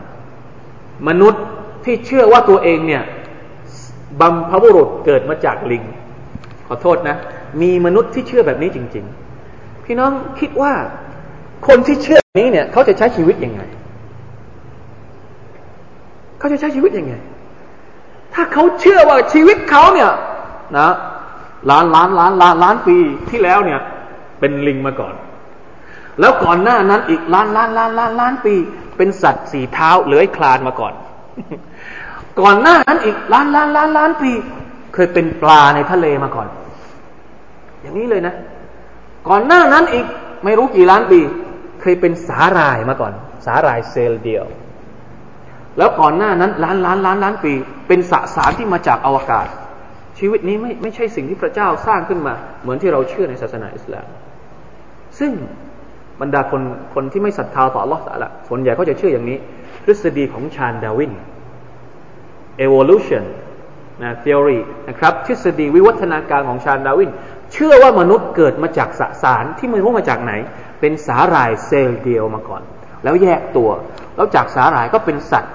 [1.08, 1.44] มนุษย์
[1.86, 3.04] ที่เชื่อว่าตัวเองเนี่ย
[4.20, 5.84] บัมพบุรุษเกิดมาจากลิง
[6.68, 7.16] ขอโทษนะ
[7.62, 9.06] มีมนุษย์ที่เชื่อแบบนี้จริง
[9.46, 10.74] ๆ พี่น้องคิดว่า
[11.68, 13.62] คนที่เชื่อนี้เนี่ย เขาจะใช้ชีวิตยังไง
[16.40, 17.14] เขาจะใช้ชีวิตยังไง
[18.34, 20.12] ถ้าเขาเชื่อว่าชีวิตเขาเนี่ย
[20.78, 20.90] นะ
[21.70, 22.98] ล้านล้านล้านล้านล้านปี
[23.30, 23.80] ที่แล้วเนี่ย
[24.44, 25.14] เป็นลิงมาก่อน
[26.20, 28.56] แล้วก่อนหน้านั้นอีกล้านล้านล้านล้านล้านปี
[28.98, 30.94] เป็นสัตว์สี่เท้าเลื้อยคลานมาก่อน
[32.42, 34.32] ก่อนหน้านั้นอีกล้านล้านล้านล้านปี
[34.94, 36.48] เคยเป็นปลาในทะเลมาก่อน
[37.82, 38.34] อย่างนี้เลยนะ
[39.30, 40.06] ก่อนหน้านั้นอีก
[40.44, 41.20] ไม่รู้กี่ล้านปี
[41.82, 43.14] เคยเป็นสาหร่ายมาก่อน
[43.46, 44.46] สาหร่ายเซลล์เดียว
[45.78, 47.54] แล้วก่อนหน้านั้นล้านล้านล้านล้านปี
[47.88, 49.48] เป็นสสารที่มาจากอวกาศ
[50.20, 54.08] ชีวิตนี้ไม่ไม่ใช่สิ่งที่พระเจ้าสร้างขึ้นมา เหมือนที่เราเชื่อในศาสนาอิสลาม
[55.20, 55.32] ซึ่ง
[56.22, 56.62] บรรดาคน
[56.94, 59.38] คนที่ไม่ศรัทธาต่อ Allah ละส่วนใหญ่ก็จะเชื่ออย่างนี้
[59.84, 61.14] ทฤษฎีของชาญดาวิน
[62.66, 63.24] evolution
[64.02, 67.12] นะ theory นะครับทฤษฎีวิวัฒนาการของชาญดาวิน
[67.54, 70.34] เชื่อว่ามนุษย์เกิดมาจากสสารที่ไม่รู้มาจากไหน
[70.80, 72.62] เป็นสาหร่ายเซลล์เดียวมาก่อน
[73.04, 73.70] แล้วแยกตัว
[74.16, 75.54] แล้วจากสาหร่ายก็เป็นสัตว์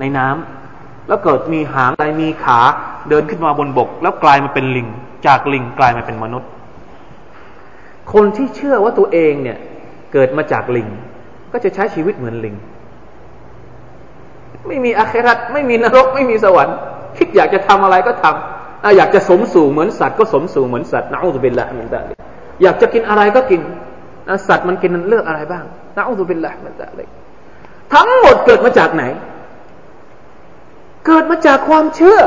[0.00, 2.60] ในน้ำแล้วเกิดมีหางอะไรมีขา
[3.08, 4.88] เดินขึ้นมาบนบก แล้วกลายมาเป็นลิง
[5.26, 6.48] จากลิงกลายมาเป็นมนุษย์
[8.12, 9.58] คนที่เชื่อว่าตัวเองเนี่ย
[10.12, 10.88] เกิดมาจากลิง
[11.52, 12.56] ก็จะใช้ชีวิตเหมือนลิง
[14.68, 16.76] ไม่มีอาครัตไม่มีนรก ไม่มีสวรรค์
[17.18, 22.14] คิดอยากจะทำอะไรก็ทำอยากจะสมสู่เหมือนสัตว์ก็สมสู่เหมือนสัตว์นะอุบิลละมินตาลิ
[22.62, 23.60] อยากจะกินอะไรก็กิน
[24.48, 25.64] สัตว์มันกินเลือกอะไรบ้าง
[25.96, 27.04] นะอุบิลละมินตาลิ
[27.92, 29.04] ทั้งหมดเกิดมาจากไหน
[31.06, 32.20] เกิดมาจากความเชื่อ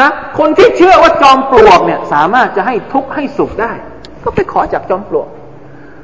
[0.00, 3.72] นะคนที่เชื่อว่าจอมปลวกเนี่ย สามารถจะให้ทุกข์ให้สุขได้
[4.28, 5.28] ก็ไปขอจากจอมปลวก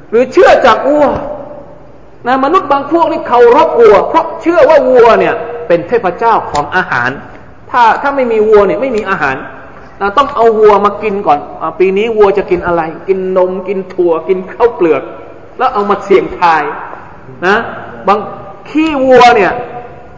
[0.09, 1.05] หรือเชื่อจากวัว
[2.27, 5.35] นะมนุษย์บางพวกนี่เคารพวัว เพราะเชื่อว่าวัวเนี่ย
[5.67, 7.09] เป็นเทพเจ้าของอาหาร
[7.71, 9.35] ถ้าถ้าไม่มีวัวเนี่ยไม่มีอาหาร
[10.01, 15.01] นะต้องเอาวัวมากินก่อนอปีนี้วัวจะกินอะไร กินนมกินถั่วกินข้าวเปลือก
[15.57, 16.61] แล้วเอามาเสี่ยงทาย
[17.45, 17.57] นะ
[18.07, 18.19] บาง
[18.69, 19.51] ขี้วัวเนี่ย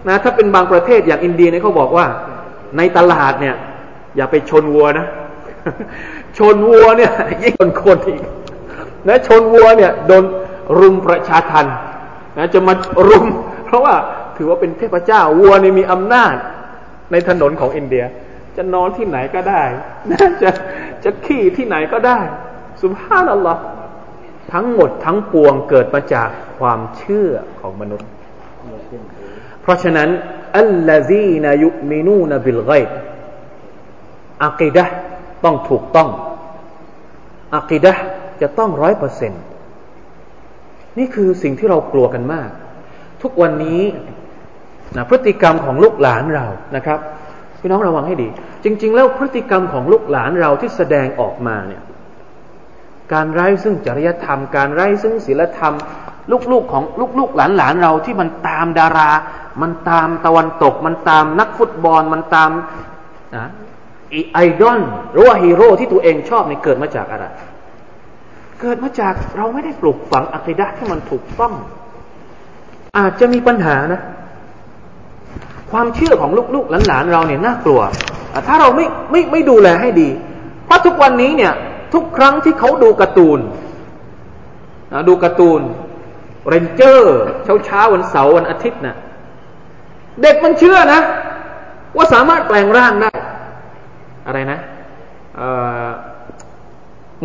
[0.08, 2.06] นะถ้าเป็นบางประเทศอย่างอินเดียเนี่ยเขาบอกว่า
[2.78, 3.56] ในตลาดเนี่ย
[4.16, 5.06] อย่าไปชนวัวนะ
[6.38, 7.12] ชนวัวเนี่ย
[7.44, 8.22] ยิ่งคนคนอีก
[9.08, 10.24] นะชนวัวเนี่ยโดน
[10.80, 11.66] รุมประชาทัน
[12.38, 12.74] นะจะมา
[13.10, 13.26] รุม
[13.66, 13.96] เพราะว่า
[14.38, 16.34] ถือว่าเป็นเทพเจ้าวัวนี่มีอำนาจ
[17.12, 18.04] ในถนนของอินเดีย
[18.58, 19.64] จะนอนที่ไหนก็ได้
[20.12, 20.50] นะจะ
[21.04, 22.20] จะขี่ที่ไหนก็ได้
[22.82, 23.62] สุภาพนัลลอฮ์
[24.54, 28.10] ทั้งหมดทั้งปวงเกิดมาจากความเชื่อของมนุษย์
[29.62, 30.10] เพราะฉะนั้น
[30.58, 32.72] อัลลซีนยุมินูนบิลไก
[34.46, 34.86] อักีดะ
[35.44, 36.10] ต้องถูกต้อง
[37.56, 37.94] อักีดะ
[38.42, 39.42] จะต้องร้อยเปอร์เซ็นต์
[40.98, 42.50] นี่คือสิ่งที่เรากลัวกันมาก
[43.22, 43.82] ทุกวันนี้
[44.96, 46.46] นะพฤติกรรมของลูกหลานเรา
[46.76, 47.00] นะครับ
[47.60, 48.28] พี่น้องระวังให้ดี
[48.64, 51.82] จริง ๆ แล้วพฤติกรรมของลูกหลานเราที่แสดงออกมาเนี่ย
[53.14, 55.74] การไร้ซึ่งจริยธรรม การไร้ซึ่งศีลธรรม
[56.52, 56.84] ลูกๆของ
[57.20, 59.12] ลูกๆหลานๆเราที่มันตามดารา
[59.62, 62.50] มันตามตะวันตก มันตามนักฟุตบอลมันตาม
[63.36, 63.48] นะ
[64.34, 64.80] ไอดอล
[65.12, 67.26] หรือว่าฮีโร่ที่ตัวเองชอบเนี่ยเกิดมาจากอะไร
[68.62, 71.54] เกิดมาจากเราไม่ได้ปลูกฝังอัคดะที่มันถูกต้อง
[72.98, 74.02] อาจจะมีปัญหานะ
[75.72, 77.82] ความเชื่อของลูกๆหลานๆเราเนี่ยน่ากลัว
[78.48, 80.10] ถ้าเราไม่ไม่ไม่ดูแลให้ดี
[80.66, 81.54] เพราะทุกวันนี้เนี่ย
[81.94, 83.40] ทุกครั้งที่เขาดูการ์ตูน
[84.94, 85.62] นะดูการ์ตูน
[86.50, 88.96] เรนเจอร์เช้าเช้าวันเสาร์วันอาทิตย์นะ
[90.22, 91.02] เด็กมันเชื่อนะ
[91.96, 93.12] ว่าสามารถแปลงร่างได้
[94.28, 94.60] อะไรนะ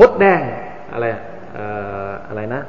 [0.00, 0.40] มดแดง
[0.92, 1.06] อะไร
[2.28, 2.60] อะไรนะ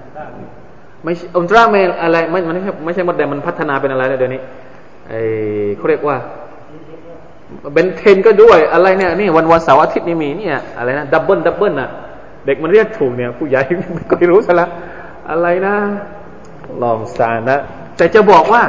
[1.03, 4.41] ไม่อุลตร้าเมลอะไรไม่ไม่ใช่ไม่ใช่มดแดงมันพัฒนาเป็นอะไรแล้วเดี๋ยวนี้
[5.09, 5.13] ไอ
[5.77, 6.17] เขาเรียกว่า
[7.73, 11.89] เบนเทนก็ด้วยอะไรเนี่ยนี่วันวันเสาร์อาทิตย์นี่มีเนี่ยอะไรนะดับเบิลดับเบิลอะ
[12.45, 13.61] เด็กมันเรียกถูกเนี่ย ผู้ใหญ่
[13.95, 14.67] ไม่เคยรู้ซะละ
[15.29, 15.75] อะไรนะ
[16.83, 17.59] ลองสานะ
[17.97, 18.61] แต่จะบอกว่า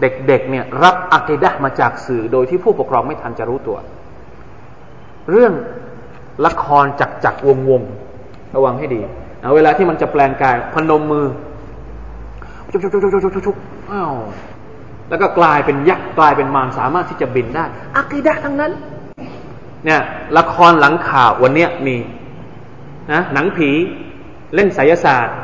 [0.00, 3.76] เด็กๆเนี่ย รับอักดะมาจากสื่อโดยที่ผู้ปกครองไม่ทันจะรู้ตัว
[5.30, 5.52] เรื่อง
[6.46, 7.82] ละครจักจักวงวง
[8.54, 9.00] ระวังให้ดี
[9.54, 11.26] เวลาที่มันจะแปลงกายพนมมือ
[12.70, 13.56] ชุกชุกชุกชุกชุกชุก
[13.92, 14.14] อ้าว
[15.08, 17.64] แล้วก็กลายเป็นยักษ์กลายเป็นมารสามารถที่จะบินได้
[17.98, 18.72] อักีดะทั้งนั้น
[19.84, 20.00] เนี่ย
[20.38, 21.96] ละครหลังข่าววันเนี้ยมี
[23.12, 23.70] นะหนังผี
[24.54, 25.36] เล่นไสยศาสตร์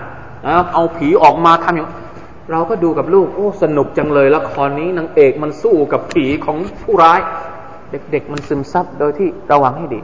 [0.47, 1.89] นะเอาผีออกมาทำอย่าง
[2.53, 7.21] เราก็ดูกับลูก โอ้ สนุกจังเลยละครนี้นางเอกมันสู้กับผีของผู้ร้าย
[7.93, 10.01] เด็ก ๆ มันซึมซับโดยที่ระวังให้ดี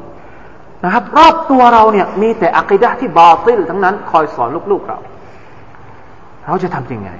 [0.84, 4.98] นะครับ รอบตัวเราเนี่ยมีแต่ عقيدة ที่ باطل ทั้งนั้นคอยสอนลูกๆเรา
[6.44, 7.10] เราจะทำยังไง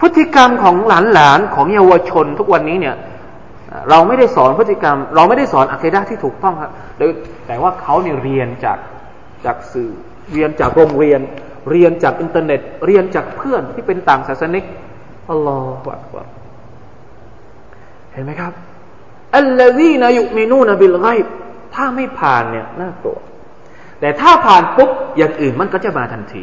[0.00, 0.76] พฤติกรรมของ
[1.14, 2.96] หลานๆของเยาวชนทุกวันนี้เนี่ย
[3.90, 6.72] เราไม่ได้สอนพฤติกรรม เราไม่ได้สอน عقيدة ที่ถูกต้องครับ
[7.46, 8.78] แต่ว่าเขาเนี่ยเรียนจาก
[9.44, 9.90] จากสื่อ
[10.32, 11.20] เรียนจากโรงเรียน
[11.70, 14.64] เรียนจากอินเทอร์เน็ต เรียนจากเพื่อนที่เป็นต่างศาสนิก
[15.30, 16.26] الله أكبر
[18.12, 18.52] เห็นไหมครับ
[19.36, 21.26] الذين يؤمنون بالغيب
[21.74, 23.18] ถ้าไม่ผ่านเนี่ยน่ากลัว
[24.00, 26.42] แต่ถ้าผ่านปุ๊บอย่างอื่นมันก็จะมาทันที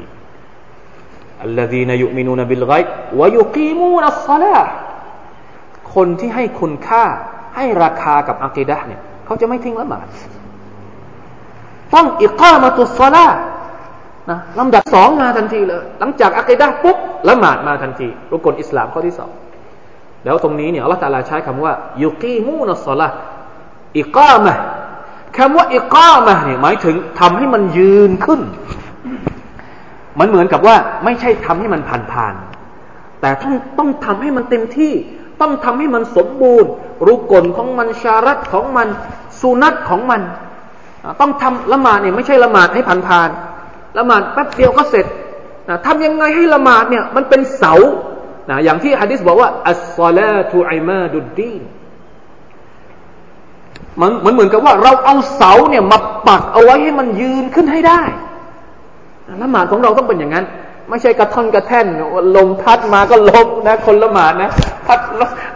[1.43, 2.85] الذين يؤمنون بالغيب
[3.19, 4.57] ويقيمون الصلاة
[5.95, 7.03] คนที่ให้คุณค่า
[7.55, 10.05] ให้ราคากับ عقيدة เนี่ยเขาจะไม่ทิ้งละหมาด
[11.93, 13.27] ต้อง إقامة الصلاة
[14.29, 16.97] นะลำดับสองมาทันทีเลย หลังจากอักีดะปุ๊บ
[17.29, 19.29] ละหมาดมาทันทีรุกลอิสลามข้อที่สอง
[20.25, 23.07] แล้วตรงนี้เนี่ยอัลลอฮฺตาลาใช้คำว่ายุกีมูนัสลา
[23.99, 24.53] อิกามะ
[25.37, 28.41] คำว่าอิกามะเนี่ยหมายถึงทำให้มันยืนขึ้น
[30.19, 34.93] มันเหมือนกับว่าไม่ใช่ทำให้มันผ่านๆแต่ต้องต้องทำให้มันเต็มที่
[35.41, 36.69] ต้องทำให้มันสมบูรณ์
[37.07, 38.87] รุกลของมันชารัตของมัน
[39.41, 40.21] สุนัตของมัน
[41.21, 45.05] ต้องทำละหมาดเนี่ยไม่ใช่ละหมาดให้ผ่านๆละหมาดแป๊บเดียวก็เสร็จ
[45.85, 47.73] ทำยังไงให้ละหมาดเนี่ยมันเป็นเสา
[48.49, 51.61] นะอย่างที่ฮะดิษบอกว่าอัสซาลาตุอิมาดุดดีน
[54.01, 58.01] มันเหมือนเหมือนกับว่าเราเอาเสาเนี่ยมาปักเอาไว้ให้มันยืนขึ้นให้ได้
[59.41, 60.45] ละหมาดของเราต้องเป็นอย่างนั้น
[60.89, 61.87] ไม่ใช่กระท่อนกระแท่น
[62.35, 64.49] ลมพัดมาก็ล้มนะ คนละหมาดนะ
[64.87, 64.99] พัด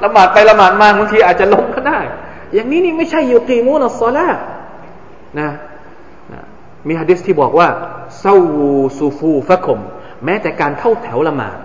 [0.03, 1.99] ละหมาดไปละหมาดมาบางทีอาจจะล้มก็ได้
[2.53, 4.27] อย่างนี้นี่ไม่ใช่อยูกีมูนัสซาลา
[5.39, 5.49] นะ
[6.33, 6.41] นะ
[6.87, 7.67] มีฮะดิษที่บอกว่า
[8.19, 9.79] เซาวูซูฟูฟะคม
[10.25, 11.57] แม้แต่การเข้าแถวละหมาด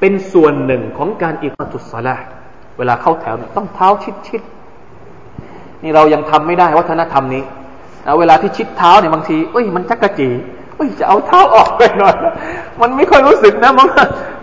[0.00, 2.16] เป็นส่วนหนึ่งของการอิกตุสลา
[2.78, 3.88] เวลาเข้าแถวต้องเท้า
[4.28, 7.42] ชิดๆนี่เรายังทำไม่ได้วัฒนธรรมนี้
[8.04, 10.28] เอาเวลาที่ชิดเท้าเนี่ยบางทีเอ้ยมันจักกะจี
[10.76, 12.14] เอ้ยจะเอาเท้าออกไปหน่อย
[12.80, 13.88] มันไม่ค่อยรู้สึกนะมัน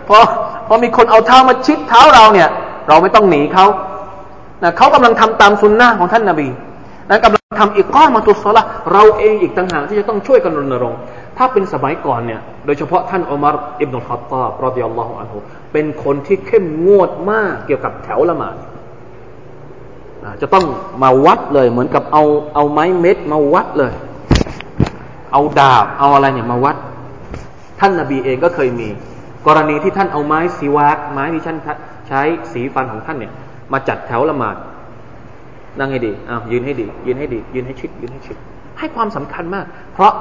[0.08, 0.18] พอ
[0.66, 2.48] พอมีคนเอาเท้ามาชิดเท้าเราเนี่ย
[2.88, 3.66] เราไม่ต้องหนีเขา
[4.62, 6.48] นะเขากำลังทำตามสุนนะของท่านนาบี
[7.10, 11.00] นะกำลังทำอีกก้อนมาตุสละเราเองอีกต่างหากที่จะต้องช่วยกันรณรงค์
[11.38, 15.38] ถ้าเป็นสมัยก่อนเนี่ยโดยเฉพาะท่านอุมารอิบนุลขัตตาบรดิยัลลอฮุอันฮุ
[15.72, 18.56] เป็นคนที่เข้มงวดมากเกี่ยวกับแถวละหมาด
[20.42, 20.64] จะต้อง
[21.02, 23.92] มาวัดเลย เหมือนกับเอาเอาไม้เม็ดมาวัดเลย
[25.32, 26.76] เอาดาบเอาอะไรเนี่ยมาวัด
[27.80, 28.88] ท่านนาบีเองก็เคยมี
[29.46, 31.56] กรณีที่ท่านเอาไม้สีวากไม้ที่ท่าน
[32.08, 32.20] ใช้
[32.52, 33.32] สีฟันของท่านเนี่ย
[33.72, 34.56] มาจัดแถวละหมาด
[35.78, 38.36] นั่งให้ดีอ้าวยืนให้ดี ยืนให้ดี ยืนให้ชิด ยืนให้ชิด
[38.78, 40.12] ให้ความสำคัญมาก เพราะ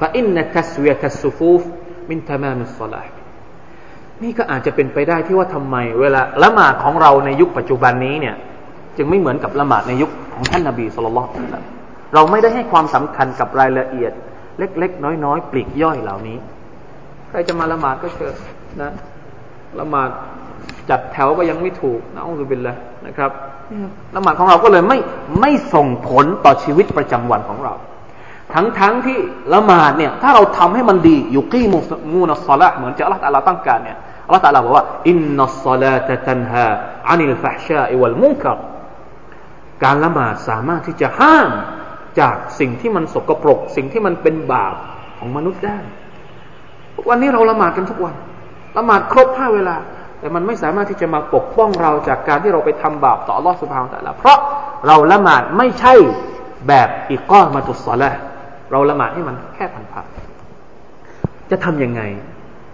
[0.00, 1.62] ฟาอินนัตัสเวียตัสซูฟูฟ
[2.08, 3.02] มินทามามิสลา
[4.22, 8.36] นี่ก็อาจจะเป็นไปได้ที่ว่าทำไม เวลาละหมาดของเราในยุคปัจจุบันนี้เนี่ย
[8.96, 11.64] จึงไม่เหมือนกับละหมาดในยุคของท่านนาบีสุลต่าน
[12.14, 14.12] เราไม่ได้ให้ความสำคัญกับรายละเอียด
[14.58, 16.38] เล็ก ๆ น้อย ๆ ปลีกย่อยเหล่านี้
[17.28, 18.34] ใครจะมาละหมาดก็เชิญ
[18.82, 18.90] นะ
[19.80, 20.10] ละหมาด
[20.90, 22.74] จัดแถวก็ยังไม่ถูกนะอัลลอฮฺบิลละ
[23.06, 23.30] นะครับ
[24.16, 24.98] ละหมาดของเราก็เลยไม่
[25.40, 27.74] ไม่ส่งผลต่อชีวิตประจำวันของเรา
[28.54, 29.18] ทั้งทั้งที่
[29.54, 31.78] ละหมาดเนี่ย ถ้าเราทำให้มันดีอยู่กี้มู
[32.12, 33.96] มูนัสซาละเหมือนที่อัลลอฮฺตาลาตั้งการเนี่ย
[34.26, 36.66] อัลลอฮฺตาลาบอกว่าอินนัสซาลาตตันฮา
[37.08, 38.58] อานิลฟะชาอิวัลมุนกัร
[39.84, 41.50] การละหมาดสามารถที่จะห้าม
[42.20, 44.74] จากสิ่งที่มันสกปรก สิ่งที่มันเป็นบาป
[45.18, 45.78] ของมนุษย์ได้
[47.08, 48.14] วันนี้เราละหมาดกันทุกวัน
[48.78, 49.76] ละหมาดครบห้าเวลา
[50.26, 54.38] แต่มันไม่สามารถที่จะมาปกป้องเราจากการที่เราไปทำบาปต่ออัลลอฮฺสุบฮานตะละเพราะ
[54.86, 55.94] เราละหมาดไม่ใช่
[56.68, 58.10] แบบอีกก้อนมาตุสซาละ
[58.72, 62.02] เราละหมาดให้มันแค่ผ่านๆจะทํำยังไง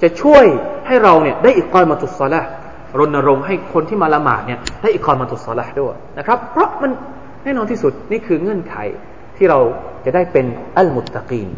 [0.03, 0.45] จะช่วย
[0.87, 2.41] ให้เราเนี่ยได้อีกก้อนมาตุสซาละ
[2.99, 6.91] รณรงค์ให้คนที่มาละหมาดเนี่ยได้อีกก้อนมาตุสซาละด้วยนะครับ เพราะมัน
[7.45, 8.77] แน่นอนที่สุดนี่คือเงื่อนไข
[9.37, 9.59] ที่เรา
[10.05, 11.49] จะได้เป็นอัลมุตตะกีน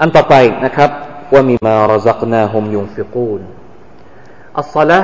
[0.00, 0.90] อันต่อไปนะครับ
[1.32, 3.42] ว่ามีมารซักนาฮุมยุงฟิกูน
[4.58, 5.00] อัลซาละ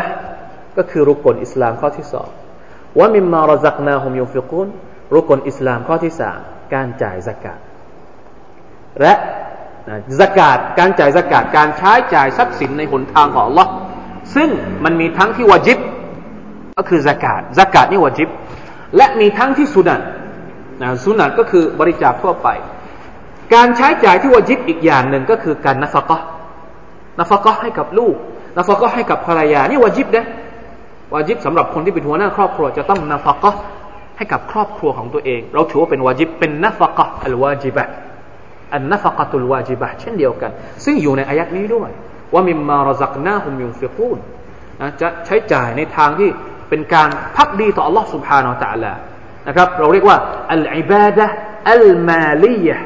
[0.77, 2.29] ก็คือรุกลอิสลามข้อที่สอง
[2.99, 4.69] ว่ามิมมารซักนาฮุมยุฟิกูน
[5.15, 6.39] รุกลอิสลามข้อที่สาม
[6.75, 7.61] การจ่ายสกาด
[9.01, 9.15] และ
[10.21, 13.67] สกาดการจ่ายสกาดการใช้จ่ายทรัพย์สินในหนทางของ Allah
[14.35, 14.49] ซึ่ง
[14.85, 15.79] มันมีทั้งที่วาจิบ
[16.79, 18.29] ก็คือสกาดสกาดนี่วาจิบ
[18.97, 20.01] และมีทั้งที่สุนัต
[20.83, 22.49] นะสุนัตก็คือบริจาคทั่วไป
[23.55, 26.19] การใช้จ่ายที่วาจิบอีกอย่างหนึ่งก็คือการนัฟกะ
[27.19, 28.17] นัฟกะให้กับลูก
[28.58, 30.26] นัฟกะให้กับภรรยา นี่วาจิบนะ
[31.14, 33.52] วาจิบสำหรับคนที่เป็นหัวหน้าครอบครัวจะต้องนัฟกะ
[34.18, 37.86] ให้กับครอบครัวของตัวเอง เราถือว่าเป็นวาจิบ เป็นนัฟกะอัลวาจิบะ
[38.74, 40.52] อันนัฟกะตุลวาจิบะเช่นเดียวกัน
[40.86, 41.90] ซึ่งอยู่ในอายัดนี้ด้วย
[42.34, 44.18] ว่ามิมมารซักนาฮุมยุนฟิกูน
[44.82, 46.30] นะจะใช้จ่ายในทางที่
[46.70, 48.94] เป็นการพักดีต่อ Allah سبحانه และ تعالى
[49.48, 50.18] นะครับ เราเรียกว่า
[50.52, 51.26] อัลอิบาดะ
[51.72, 52.78] อัลมาลียะ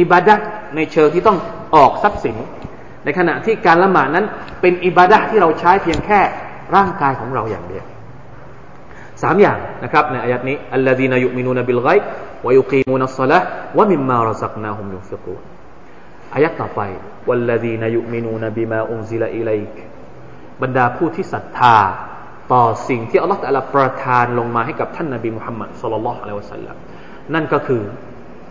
[0.00, 0.34] อิบาดะ
[0.76, 1.38] ในเชิงที่ต้อง
[1.74, 2.36] ออกทรัพย์สิน
[3.05, 4.25] ในขณะที่การละหมาดนั้น
[4.61, 6.19] เป็นอิบาดะที่เราใช้เพียงแค่
[6.75, 7.85] ร่างกายของเราอย่างเดียว
[9.23, 11.89] สามอย่างนะครับในอายัดนี้อัลลอฮีนายุมินูนบิลไก
[12.45, 16.81] ويقيمون الصلاة ومما رزقناهم ينفقون آية ต่อไป
[17.29, 19.77] والذين يؤمنون بما أنزل إليك
[20.61, 21.77] บรรดาผู้ที่ศรัทธา
[22.53, 26.75] ต่อสิ่งที่อัลลอฮฺตะลาประทานลงมาให้กับท่านนบีมุฮัมมัดสุลลัลลอฮุอะลัยวะสัลลัม
[27.33, 27.81] นั่นก็คือ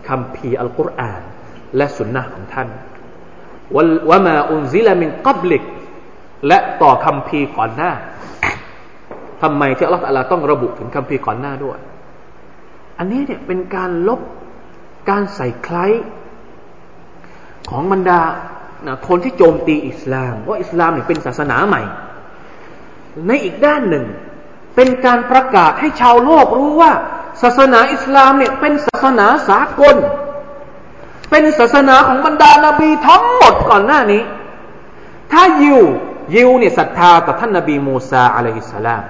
[0.07, 1.21] คำพีอัลกุรอาน
[1.77, 2.67] และสุนนะของท่าน
[4.09, 5.63] วะมาอุนซิลามินกับลิก
[6.47, 7.91] และต่อคำพีก่อนหน้า
[9.41, 11.77] ทำไมที่อัลลอฮฺต้องระบุถึงคำพีก่อนหน้าด้วย
[12.97, 14.21] อันนี้เนี่ยเป็นการลบ
[15.09, 15.91] การใส่คล้าย
[17.69, 18.21] ของบรรดา
[19.07, 21.81] คนที่โจมตีอิสลาม ว่าอิสลามเนี่ยเป็นศาสนาใหม่
[23.27, 24.05] ในอีกด้านหนึ่ง
[24.75, 26.91] เป็นการประกาศให้ชาวโลกรู้ว่า
[27.41, 29.95] ศาสนาอิสลามเนี่ยเป็นศาสนาสากล
[31.29, 34.21] เป็นศาสนาของบรรดานาบีทั้งหมด ก่อนหน้านี้
[35.31, 35.81] ถ้ายิว
[36.35, 39.03] ยิวเนี่ยศรัทธาต่อท่านนาบีมูซาอะลัยฮิสสลาม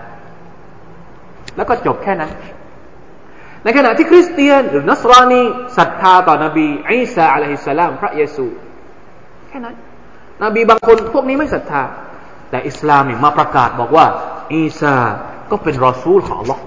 [1.55, 2.31] แล้วก็จบแค่นั้น
[3.63, 5.41] ในขณะที่คริสเตียน หรือนัสรานี
[5.77, 8.45] ศรัทธาต่อนบีอิสาอะลัยฮิสสลาม พระเยซู
[9.47, 9.75] แค่นั้น
[10.43, 11.83] นบีบางคนพวกนี้ไม่ศรัทธา
[12.49, 14.05] แต่อิสลามเนี่ยมาประกาศบอกว่า
[14.53, 14.95] อีสา
[15.51, 16.59] ก็เป็นรอซูลของ Allah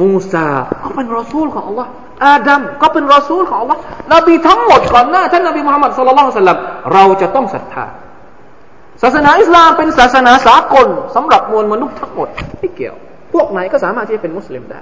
[0.00, 0.46] มูซา
[0.84, 1.86] ก็เป็นรอซูลของ Allah
[2.24, 3.78] อาดัมก็เป็นรอซูลของ Allah
[4.12, 6.58] นบีทั้งหมดก่อนหน้าท่านนบีมุฮัมมัดสุลลัลสัลลัม
[6.92, 7.86] เราจะต้องศรัทธา
[9.02, 12.28] ศาสนาอิสลามเป็นศาสนาสากลสำหรับมวลมนุษย์ทั้งหมด
[12.60, 12.96] ไม่เกี่ยว
[13.32, 14.80] พวกไหนก็สามารถที่จะเป็นมุสลิมได้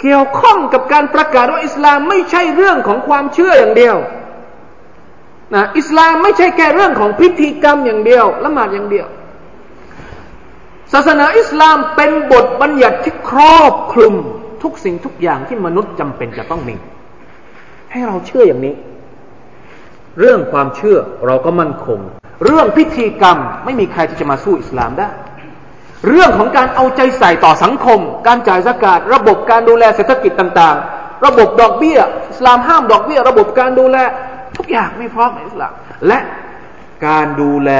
[0.00, 3.96] เกี่ยวข้องกับการประกาศว่าอิสลามไม่ใช่เรื่องของความเชื่ออย่างเดียว
[5.54, 9.06] นะอิสลามไม่ใช่แค่เรื่องของพิธีกรรมอย่างเดียวละหมาดอย่างเดียว
[10.92, 14.14] ศาสนาอิสลามเป็นบทบัญญัติที่ครอบคลุม
[14.62, 16.76] ทุกสิ่งทุกอย่างที่มนุษย์จำเป็นจะต้องมี
[17.92, 18.74] ให้เราเชื่ออย่างนี้
[20.18, 21.98] เรื่องความเชื่อเราก็มั่นคง
[22.44, 25.10] เรื่องพิธีกรรมไม่มีใครที่จะมาสู้อิสลามได้
[26.08, 31.98] เรื่องของการเอาใจใส่ต่อสังคม การจ่ายสกาดระบบการดูแลเศรษฐกิจต่างๆ ระบบดอกเบี้ย
[32.30, 33.96] อิสลามห้ามดอกเบี้ย ระบบการดูแล
[34.56, 35.72] ทุกอย่างไม่พร้อมในอิสลาม
[36.06, 36.18] และ
[37.06, 37.70] การดูแล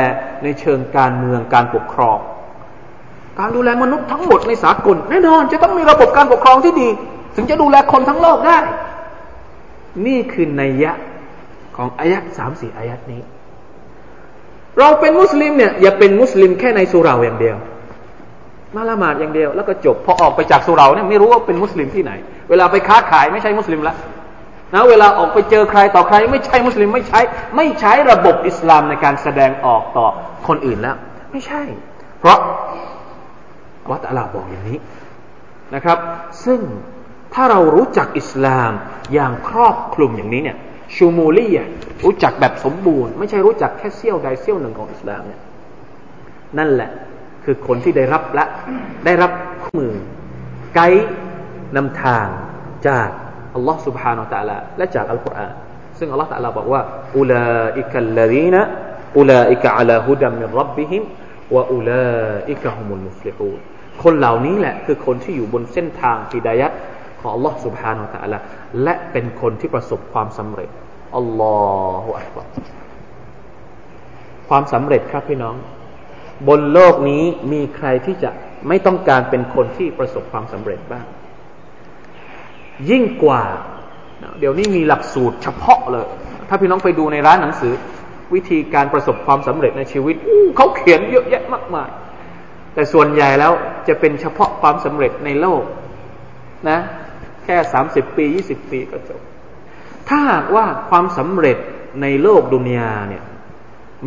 [0.43, 2.19] ในเชิงการเมืองการปกครอง
[3.39, 6.89] การดูแลมนุษย์ทั้งหมดในสากลแน่นอนจะต้องมีระบบการปกครองที่ดี
[7.37, 8.59] ถึงจะดูแลคนทั้งโลกได้
[10.07, 10.93] นี่คือนัยยะ
[11.77, 13.23] ของอายัดสามสี่อายัดนี้
[14.79, 17.57] เราเป็นมุสลิมเนี่ยอย่าเป็นมุสลิมแค่ในสุราอย่างเดียว
[18.75, 22.13] มาละหมาดอย่างเดียว แล้วก็จบพอออกไปจากสุราเนี่ยไม่รู้ว่าเป็นมุสลิมที่ไหน
[22.51, 23.95] เวลาไปค้าขายไม่ใช่มุสลิมละ
[24.75, 27.21] นะเวลาออกไปเจอใครต่อใคร ไม่ใช่มุสลิมไม่ใช้
[27.57, 30.07] ไม่ใช้ระบบอิสลามในการแสดงออกต่อ
[30.49, 30.97] คนอื่นแล้ว
[31.33, 31.63] ไม่ใช่
[32.21, 32.39] เพราะ
[33.92, 34.80] วัตอัลลาบอกอย่างนี้
[35.76, 35.98] นะครับ
[36.46, 36.60] ซึ่ง
[37.34, 38.72] ถ้าเรารู้จักอิสลาม
[39.14, 40.58] อย่างครอบคลุมอย่างนี้เนี่ย
[40.96, 41.60] ชูมูลีย
[42.04, 45.42] รู้จักแบบสมบูรณ์ ไม่ใช่รู้จักแค่เสี้ยวใดเสี้ยวหนึ่งของอิสลามเนี่ย
[46.58, 46.92] นั่นแหละ
[47.44, 48.46] คือคนที่ได้รับและ
[49.06, 49.32] ได้รับ
[49.78, 49.94] มือ
[50.76, 51.08] ไกด์
[51.76, 52.28] นำทาง
[52.88, 53.10] จาก
[53.56, 55.54] อัลลอฮ์ سبحانه และ تعالى และจากอัลกุรอาน
[56.00, 56.82] ซึ่งอัลลอฮ์ تعالى บอกว่า
[57.18, 57.48] อุลา
[57.80, 58.62] อิกัลลดีนะ
[59.18, 61.04] อุลาอิกะอัลาฮุดัมมิรับบิฮิม
[61.56, 63.60] วะอุลาอิกะฮุมุลมุฟลิฮูน
[64.04, 66.68] คนเหล่านี้แหละคือคนที่อยู่บนเส้นทางฮิดายะ
[67.20, 68.40] ของ Allah سبحانه และ تعالى
[68.84, 70.70] และเป็นคนที่ประสบความสำเร็จ
[71.18, 71.58] อัลลอ
[72.04, 72.46] ฮฺอัลลอฮ
[74.50, 75.56] ความสำเร็จครับพี่น้อง
[76.48, 78.30] บนโลกนี้มีใครที่จะ
[78.68, 81.06] ไม่ต้องการเป็นคนที่ประสบความสำเร็จบ้าง
[82.90, 83.44] ยิ่งกว่า
[84.40, 86.08] เดี๋ยวนี้มีหลักสูตรเฉพาะเลย
[86.50, 87.74] ถ้าพี่น้องไปดูในร้านหนังสือ
[88.35, 90.17] วิธีการประสบความสำเร็จในชีวิต
[90.57, 91.91] เขาเขียนเยอะแยะมากมาย
[92.75, 93.53] แต่ส่วนใหญ่แล้ว
[93.89, 95.63] จะเป็นเฉพาะความสำเร็จในโลก
[96.69, 96.79] นะ
[97.45, 99.21] แค่สามสิบปียี่สิบปีก็จบ
[100.09, 101.57] ถ้าหากว่าความสำเร็จ
[102.03, 103.25] ในโลกดุนยาเนี่ย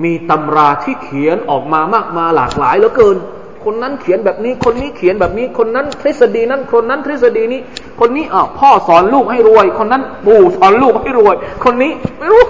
[0.03, 3.17] มีตำราที่เขียนออกมามากมาหลากหลายเหลือเกิน
[3.63, 7.61] คนนั้นเขียนแบบนี้ คนนี้เขียนแบบนี้ คนนั้นทฤษฎีนั้น คนนั้นทฤษฎีนี้
[7.99, 12.43] คนนี้อะพ่อสอนลูกให้รวย คนนั้นปู่สอนลูกให้รวย คนนี้ไม่รู้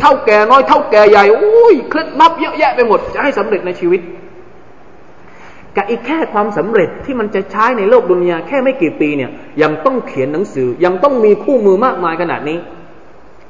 [0.00, 4.00] เท่าแก่น้อยเท่าแก่ใหญ่อ้ยเคล็ดลับเยอะแยะไปหมด จะให้สำเร็จในชีวิต
[5.76, 9.30] กับอีกแค่ความสำเร็จที่มันจะใช้ในโลกดุนยาแค่ไม่กี่ปีเนี่ย
[9.62, 12.58] ยังต้องเขียนหนังสือ ยังต้องมีคู่มือมากมายขนาดนี้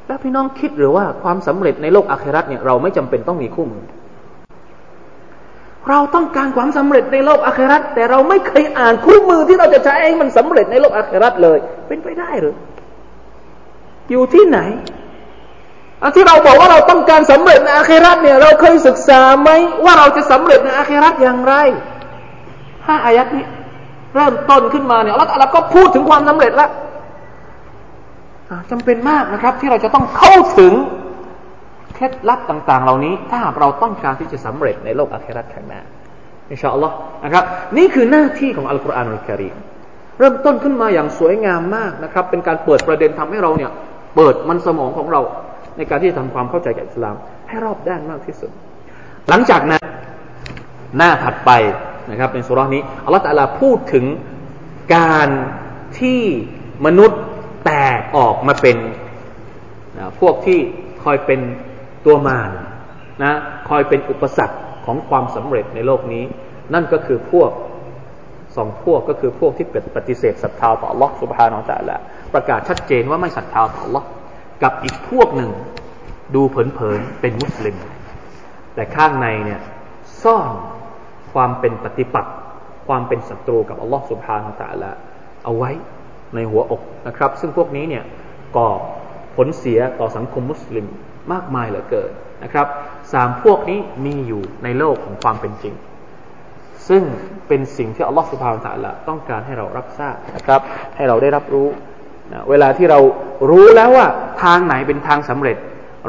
[0.07, 3.83] แล้วพี่น้องคิดหรือว่าความสำเร็จในโลกอาคราตเนี่ยเราไม่จำเป็นต้องมีคู่มือ
[5.89, 12.55] เราต้องการความสำเร็จในโลกอาคราตแต่เราไม่เคยอ่านคู่มือที่เราจะใช้ให้มันสำเร็จในโลกอาคราตเลย เป็นไปได้หรือ
[14.11, 14.59] อยู่ที่ไหน
[16.15, 19.51] ที่เราบอกว่าเราต้องการสำเร็จในอาคราตเนี่ย เราเคยศึกษาไหม
[19.85, 21.55] ว่าเราจะสำเร็จในอาคราตอย่างไร
[22.87, 23.45] ห้าอายัดนี้
[24.15, 26.71] เริ่มต้นขึ้นมาเนี่ยแล้วเราก็พูดถึงความสำเร็จแล้ว
[28.71, 30.73] จำเป็นมากนะครับ ที่เราจะต้องเข้าถึง
[31.95, 35.81] เคล็ดลับต่าง ๆ เหล่านี้ ถ้าหากเราต้องการที่จะสำเร็จในโลกอาคราข้างหน้า
[36.51, 36.95] อินชาอัลลอฮ์
[37.25, 37.45] นะครับ
[37.77, 39.55] นี่คือหน้าที่ของอัลกุรอานอัลกิริม
[40.19, 43.71] เริ่มต้นขึ้นมาอย่างสวยงามมากนะครับ เป็นการเปิดประเด็นทำให้เราเนี่ย
[44.17, 45.21] เปิดมันสมองของเรา
[45.78, 47.16] ในการที่จะทำความเข้าใจกับอิสลาม
[47.48, 48.52] ให้รอบด้านมากที่สุด
[49.30, 49.84] หลังจากนั้น
[50.98, 51.52] หน้าถัดไป
[52.12, 54.06] นะครับในสุรานี้อัลลอฮฺตะลาพูดถึง
[54.96, 55.30] การ
[56.00, 56.22] ที่
[56.86, 57.22] มนุษย์
[57.66, 58.78] แตกออกมาเป็น
[59.98, 60.60] นะพวกที่
[61.04, 61.40] คอยเป็น
[62.06, 62.52] ตัวมาร
[63.24, 63.32] นะ
[63.70, 66.24] คอยเป็นอุปสรรคของความสำเร็จในโลกนี้
[66.74, 67.52] นั่นก็คือพวก
[68.58, 71.96] สองพวกก็คือพวกที่ปฏิเสธศรัทธาต่อ Allah سبحانه และ تعالى
[72.34, 74.04] ประกาศชัดเจนว่าไม่ศรัทธาต่อ Allah
[74.63, 75.51] กับอีกพวกหนึ่ง
[76.35, 77.77] ดูเผินๆเป็นมุสลิม
[78.75, 79.61] แต่ข้างในเนี่ย
[80.23, 80.49] ซ่อน
[81.33, 82.35] ความเป็นปฏิปักษ์
[82.87, 84.91] ความเป็นศัตรูกับอัลลอฮ์สุบฮานาตะละ
[85.45, 85.71] เอาไว้
[86.35, 88.05] ในหัวอกนะครับ ซึ่งพวกนี้เนี่ย
[88.57, 88.71] ก่อ
[89.37, 90.87] ผลเสียต่อสังคมมุสลิม
[91.33, 92.11] มากมายเหลือเกิน
[92.45, 92.67] นะครับ
[93.13, 95.75] สามพวกนี้มีอยู่ในโลกของความเป็นจริง
[96.89, 97.03] ซึ่ง
[97.49, 100.61] เป็นสิ่งที่อัลลอฮฺสุบฮานาตะละต้องการให้เรารับทราบนะครับ
[100.97, 101.69] ให้เราได้รับรู้
[102.33, 103.01] นะเวลาที่เรา
[103.51, 104.07] รู้แล้วว่า
[104.43, 105.57] ทางไหนเป็นทางสำเร็จ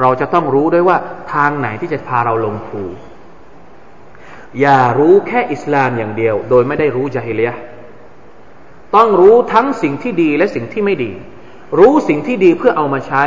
[0.02, 0.98] เราจะต้องรู้ด้วยว่า
[1.34, 2.82] ทางไหนที่จะพาเราลงภู
[4.60, 7.54] อย่ารู้แค่อิสลามอย่างเดียว โดยไม่ได้รู้จาฮิเลีย
[8.96, 11.12] ต้องรู้ทั้งสิ่งที่ดีและสิ่งที่ไม่ดี
[11.80, 13.24] รู้สิ่งที่ดีเพื่อเอามาใช้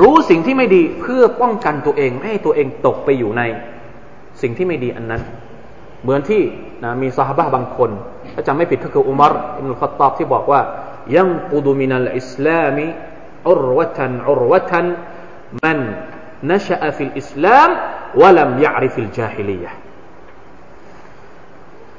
[0.00, 3.42] รู้สิ่งที่ไม่ดีเพื่อป้องกันตัวเองไม่ให้ตัวเองตกไปอยู่ใน
[4.42, 5.22] สิ่งที่ไม่ดีอันนั้น
[6.02, 6.42] เหมือนที่
[6.84, 7.90] นะมี صحابة บางคน
[8.34, 10.60] ถ้าจำไม่ผิดก็คืออุมัรอิบนุลค็อฏฏอบที่บอกว่า
[11.16, 14.86] ينقض من الإسلام عروة عروة من
[15.62, 17.70] نشأ في الإسلام
[18.20, 19.70] ولم يعرف الجاهلية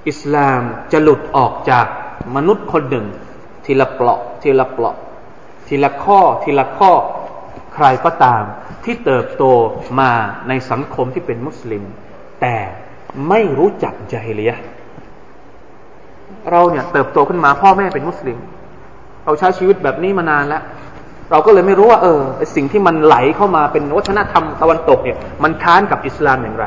[0.10, 1.88] อิสลามจะหลุดออกจาก
[2.36, 3.06] มนุษย์คนหนึ่ง
[3.66, 4.96] ทีละเปลาะทีละเปลาะ
[5.68, 6.92] ทีละข้อทีละข้อ
[7.74, 8.44] ใครก็ตาม
[8.84, 9.44] ที่เติบโต
[10.00, 10.12] มา
[10.48, 11.84] ในสังคมที่เป็นมุสลิม
[12.42, 12.56] แต่
[13.30, 14.52] ไม่รู้จักจาฮิลีย
[16.52, 18.38] เราเนี่ยเติบโตขึ้นมาพ่อแม่เป็นมุสลิม
[19.26, 20.64] เราใช้ชีวิตแบบนี้มานานแล้ว
[21.32, 22.20] เราก็เลยไม่รู้ว่าเออ
[22.56, 26.66] สิ่งที่มันไหลเข้ามาเป็นวัฒนธรรมตะวันตกเนี่ย มันค้านกับอิสลามอย่างไร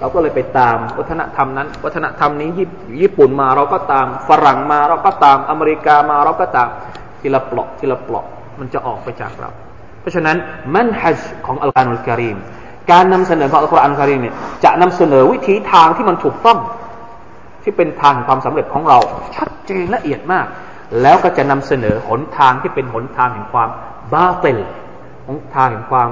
[0.00, 2.48] เราก็เลยไปตามวัฒนธรรมนั้น วัฒนธรรมนี้
[3.02, 6.68] ญี่ปุ่นมาเราก็ตามฝรั่งมาเราก็ตามอเมริกามาเราก็ตาม
[7.20, 8.26] ทีละเปลาะทีละเปลาะ
[8.58, 9.50] มันจะออกไปจากเรา
[10.00, 10.36] เพราะฉะนั้น
[10.74, 12.36] มันฮัจของอัลกุรอานอัลกิริม
[12.92, 14.34] การนำเสนอของอัลกุรอานอัลกิริมเนี่ย
[14.64, 16.58] จะนำเสนอวิธีทางที่มันถูกต้อง
[17.62, 18.98] ที่เป็นทางความสำเร็จของเรา
[19.36, 20.46] ชัดเจนละเอียดมาก
[21.02, 23.68] แล้วก็จะนำเสนอหนทางที่เป็นหนทางแห่งความ
[24.12, 24.58] บาเตล
[25.26, 26.08] หนทางแห่งความ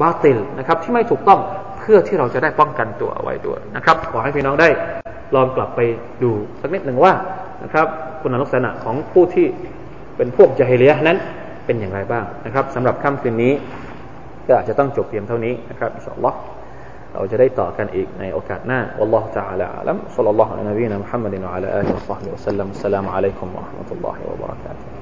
[0.00, 1.40] บาเตลนะครับ ที่ไม่ถูกต้อง
[1.78, 4.68] เพื่อที่เราจะได้ป้องกันตัวเอาไว้ด้วยนะครับ ขอให้พี่น้องได้
[5.34, 5.80] ลองกลับไป
[6.22, 6.30] ดู
[6.60, 7.12] สักนิดหนึ่งว่า
[7.62, 7.86] นะครับ
[8.20, 9.46] คุณลักษณะของผู้ที่
[10.16, 11.18] เป็นพวกจาฮิเลียนั้น
[11.66, 13.52] เป็นอย่างไรบ้างนะครับสำหรับค่ำคืนนี้
[14.46, 16.36] ก็อาจจะต้องจบเพียงเท่านี้นะครับอินชาอัลลอฮ์
[17.15, 23.47] เราจะได้ต่อกันอีกในโอกาสหน้า والله تعالى أعلم صلى الله على نبينا محمد وعلى آله وصحبه وسلم السلام عليكم
[23.55, 24.94] ورحمة الله وبركاته